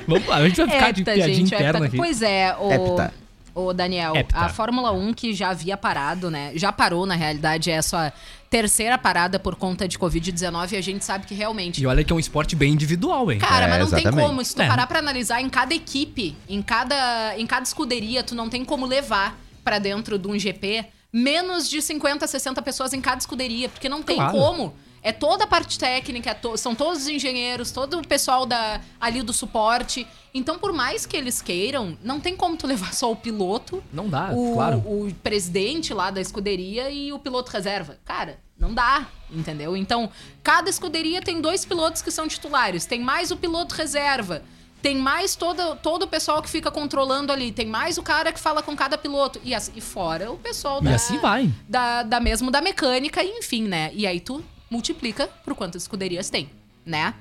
[0.07, 1.85] Vamos lá, a gente vai ficar de Hepta, piadinha gente, interna hepta.
[1.85, 1.97] aqui.
[1.97, 3.13] Pois é, o, Hepta.
[3.55, 4.37] o Daniel, Hepta.
[4.37, 6.51] a Fórmula 1 que já havia parado, né?
[6.55, 8.11] Já parou, na realidade, é sua
[8.53, 11.81] terceira parada por conta de Covid-19 e a gente sabe que realmente.
[11.81, 13.39] E olha que é um esporte bem individual, hein?
[13.39, 14.27] Cara, É, mas não tem exatamente.
[14.27, 14.45] como.
[14.45, 14.67] Se tu É.
[14.67, 18.85] parar pra analisar em cada equipe, em cada, em cada escuderia, tu não tem como
[18.85, 23.89] levar pra dentro de um GP menos de 50, 60 pessoas em cada escuderia, porque
[23.89, 24.37] não tem Claro.
[24.37, 24.75] como.
[25.03, 28.79] É toda a parte técnica, é to- são todos os engenheiros, todo o pessoal da,
[29.01, 30.07] ali do suporte.
[30.33, 34.07] Então, por mais que eles queiram, não tem como tu levar só o piloto, Não
[34.07, 34.77] dá, o, claro.
[34.77, 37.97] o presidente lá da escuderia e o piloto reserva.
[38.05, 39.75] Cara, não dá, entendeu?
[39.75, 40.09] Então,
[40.41, 44.41] cada escuderia tem dois pilotos que são titulares, tem mais o piloto reserva.
[44.81, 47.53] Tem mais todo, todo o pessoal que fica controlando ali.
[47.53, 49.39] Tem mais o cara que fala com cada piloto.
[49.41, 51.49] E, assim, e fora o pessoal E da, assim vai.
[51.69, 53.91] Da, da mesmo da mecânica, e enfim, né?
[53.93, 54.43] E aí tu
[54.73, 56.49] multiplica por quantas escuderias tem,
[56.83, 57.13] né?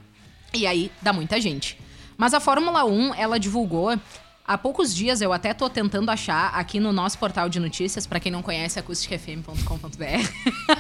[0.55, 1.79] E aí dá muita gente.
[2.17, 3.99] Mas a Fórmula 1, ela divulgou
[4.47, 8.19] há poucos dias, eu até tô tentando achar aqui no nosso portal de notícias, pra
[8.19, 10.29] quem não conhece, acusticfm.com.br.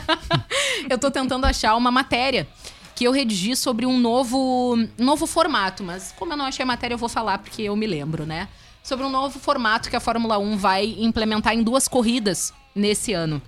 [0.89, 2.49] eu tô tentando achar uma matéria
[2.95, 6.67] que eu redigi sobre um novo, um novo formato, mas como eu não achei a
[6.67, 8.49] matéria, eu vou falar porque eu me lembro, né?
[8.83, 13.43] Sobre um novo formato que a Fórmula 1 vai implementar em duas corridas nesse ano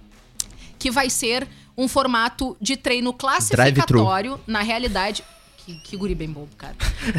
[0.85, 5.25] que vai ser um formato de treino classificatório, na realidade.
[5.65, 6.77] Que, que guri bem bobo, cara.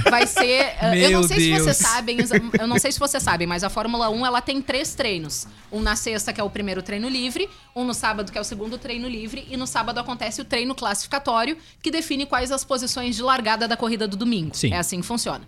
[0.07, 0.75] Vai ser.
[0.79, 1.63] uh, eu não sei se Deus.
[1.63, 2.17] vocês sabem,
[2.59, 5.47] eu não sei se vocês sabem, mas a Fórmula 1 ela tem três treinos.
[5.71, 8.43] Um na sexta, que é o primeiro treino livre, um no sábado, que é o
[8.43, 13.15] segundo treino livre, e no sábado acontece o treino classificatório, que define quais as posições
[13.15, 14.55] de largada da corrida do domingo.
[14.55, 14.71] Sim.
[14.71, 15.41] É assim que funciona.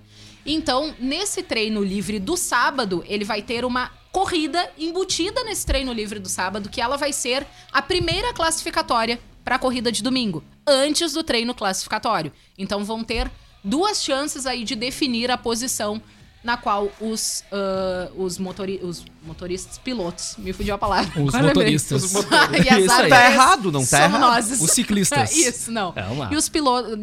[0.44, 6.18] Então, nesse treino livre do sábado, ele vai ter uma corrida embutida nesse treino livre
[6.18, 11.14] do sábado, que ela vai ser a primeira classificatória para a corrida de domingo, antes
[11.14, 12.34] do treino classificatório.
[12.58, 13.30] Então, vão ter
[13.64, 16.02] duas chances aí de definir a posição
[16.44, 21.22] na qual os, ah, os, motori os motoristas, pilotos, me fugiu a palavra.
[21.22, 22.04] Os motoristas.
[22.04, 22.78] Os motoristas.
[22.80, 23.02] Isso aí.
[23.02, 24.20] Não tá errado, não tá errado.
[24.20, 24.62] nós.
[24.62, 25.30] Os ciclistas.
[25.38, 25.94] Isso, não.
[25.96, 26.34] É.
[26.34, 26.98] E os pilotos,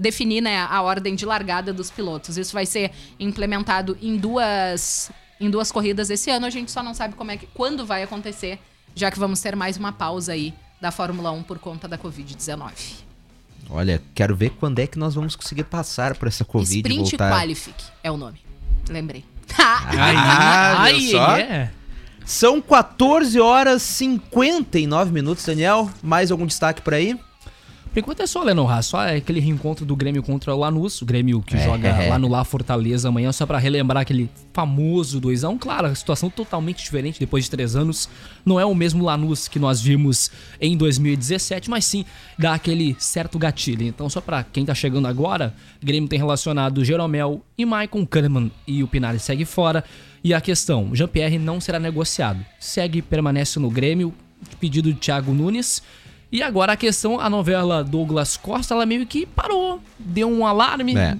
[0.00, 2.36] definir né, a ordem de largada dos pilotos.
[2.36, 2.90] Isso vai ser
[3.20, 6.46] implementado em duas, em duas corridas esse ano.
[6.46, 8.58] A gente só não sabe como é que, quando vai acontecer,
[8.94, 12.72] já que vamos ter mais uma pausa aí da Fórmula 1 por conta da Covid-19.
[13.68, 17.10] Olha, quero ver quando é que nós vamos conseguir passar por essa Covid e Sprint
[17.10, 17.32] voltar.
[17.32, 18.40] Qualific é o nome.
[18.88, 19.24] Lembrei.
[19.58, 21.36] Ah, viu só?
[21.36, 21.70] é.
[22.24, 25.90] São 14 horas 59 minutos, Daniel.
[26.02, 27.18] Mais algum destaque por aí?
[27.92, 31.04] Por enquanto é só, Lennon Haas, só aquele reencontro do Grêmio contra o Lanús, o
[31.04, 32.08] Grêmio que É, joga é.
[32.08, 35.58] lá no Lá Fortaleza amanhã, só pra relembrar aquele famoso 2x1.
[35.58, 38.08] Claro, a situação totalmente diferente depois de três anos.
[38.46, 40.30] Não é o mesmo Lanús que nós vimos
[40.60, 42.04] em 2017, mas sim
[42.38, 43.82] dá aquele certo gatilho.
[43.82, 48.84] Então, só pra quem tá chegando agora, Grêmio tem relacionado Jeromel e Maicon Kahneman e
[48.84, 49.82] o Pinari segue fora.
[50.22, 52.38] E a questão, Jean-Pierre não será negociado.
[52.60, 54.14] Segue, permanece no Grêmio,
[54.60, 55.82] pedido de Thiago Nunes.
[56.32, 60.96] E agora a questão, a novela Douglas Costa, ela meio que parou, deu um alarme,
[60.96, 61.16] É.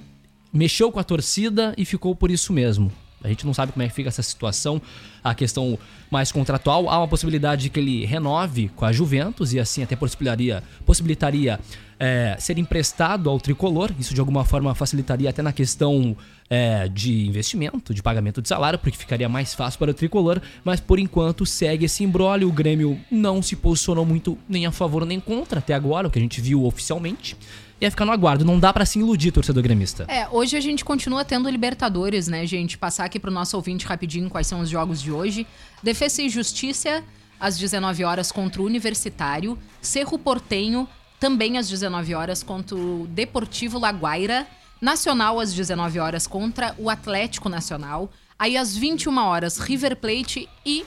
[0.53, 2.91] mexeu com a torcida e ficou por isso mesmo.
[3.23, 4.81] A gente não sabe como é que fica essa situação.
[5.23, 5.77] A questão
[6.09, 9.95] mais contratual, há uma possibilidade de que ele renove com a Juventus e assim até
[9.95, 11.59] possibilitaria, possibilitaria
[11.99, 13.91] é, ser emprestado ao tricolor.
[13.99, 16.17] Isso de alguma forma facilitaria até na questão
[16.49, 20.41] é, de investimento, de pagamento de salário, porque ficaria mais fácil para o tricolor.
[20.63, 22.49] Mas por enquanto segue esse imbróglio.
[22.49, 26.17] O Grêmio não se posicionou muito nem a favor nem contra até agora, o que
[26.17, 27.37] a gente viu oficialmente.
[27.81, 28.45] É ficar no aguardo.
[28.45, 30.05] Não dá pra se iludir, torcedor gremista.
[30.07, 32.77] É, hoje a gente continua tendo Libertadores, né, gente?
[32.77, 35.47] Passar aqui pro nosso ouvinte rapidinho quais são os jogos de hoje.
[35.81, 37.03] Defesa e Justiça,
[37.39, 39.57] às 19 horas contra o Universitário.
[39.81, 40.87] Cerro Portenho,
[41.19, 44.45] também às 19 horas contra o Deportivo Laguaira.
[44.79, 48.11] Nacional, às 19 horas contra o Atlético Nacional.
[48.37, 50.85] Aí, às 21 horas, River Plate e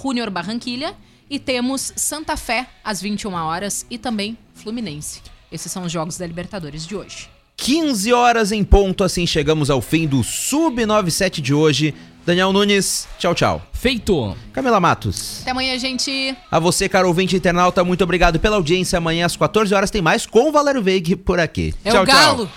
[0.00, 0.94] Júnior Barranquilha.
[1.28, 5.22] E temos Santa Fé, às 21 horas, e também Fluminense.
[5.50, 7.28] Esses são os jogos da Libertadores de hoje.
[7.56, 11.94] 15 horas em ponto, assim chegamos ao fim do Sub97 de hoje.
[12.26, 13.62] Daniel Nunes, tchau, tchau.
[13.72, 14.36] Feito!
[14.52, 15.42] Camila Matos.
[15.42, 16.36] Até amanhã, gente.
[16.50, 18.96] A você, caro ouvinte internauta, muito obrigado pela audiência.
[18.98, 21.72] Amanhã às 14 horas tem mais com o Valério Veig por aqui.
[21.84, 22.50] É tchau, o Galo.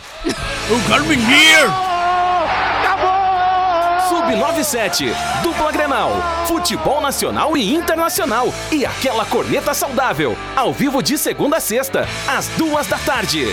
[4.10, 6.10] Sub97, dupla Grenal,
[6.48, 8.48] futebol nacional e internacional.
[8.72, 13.46] E aquela corneta saudável, ao vivo de segunda a sexta, às duas da tarde.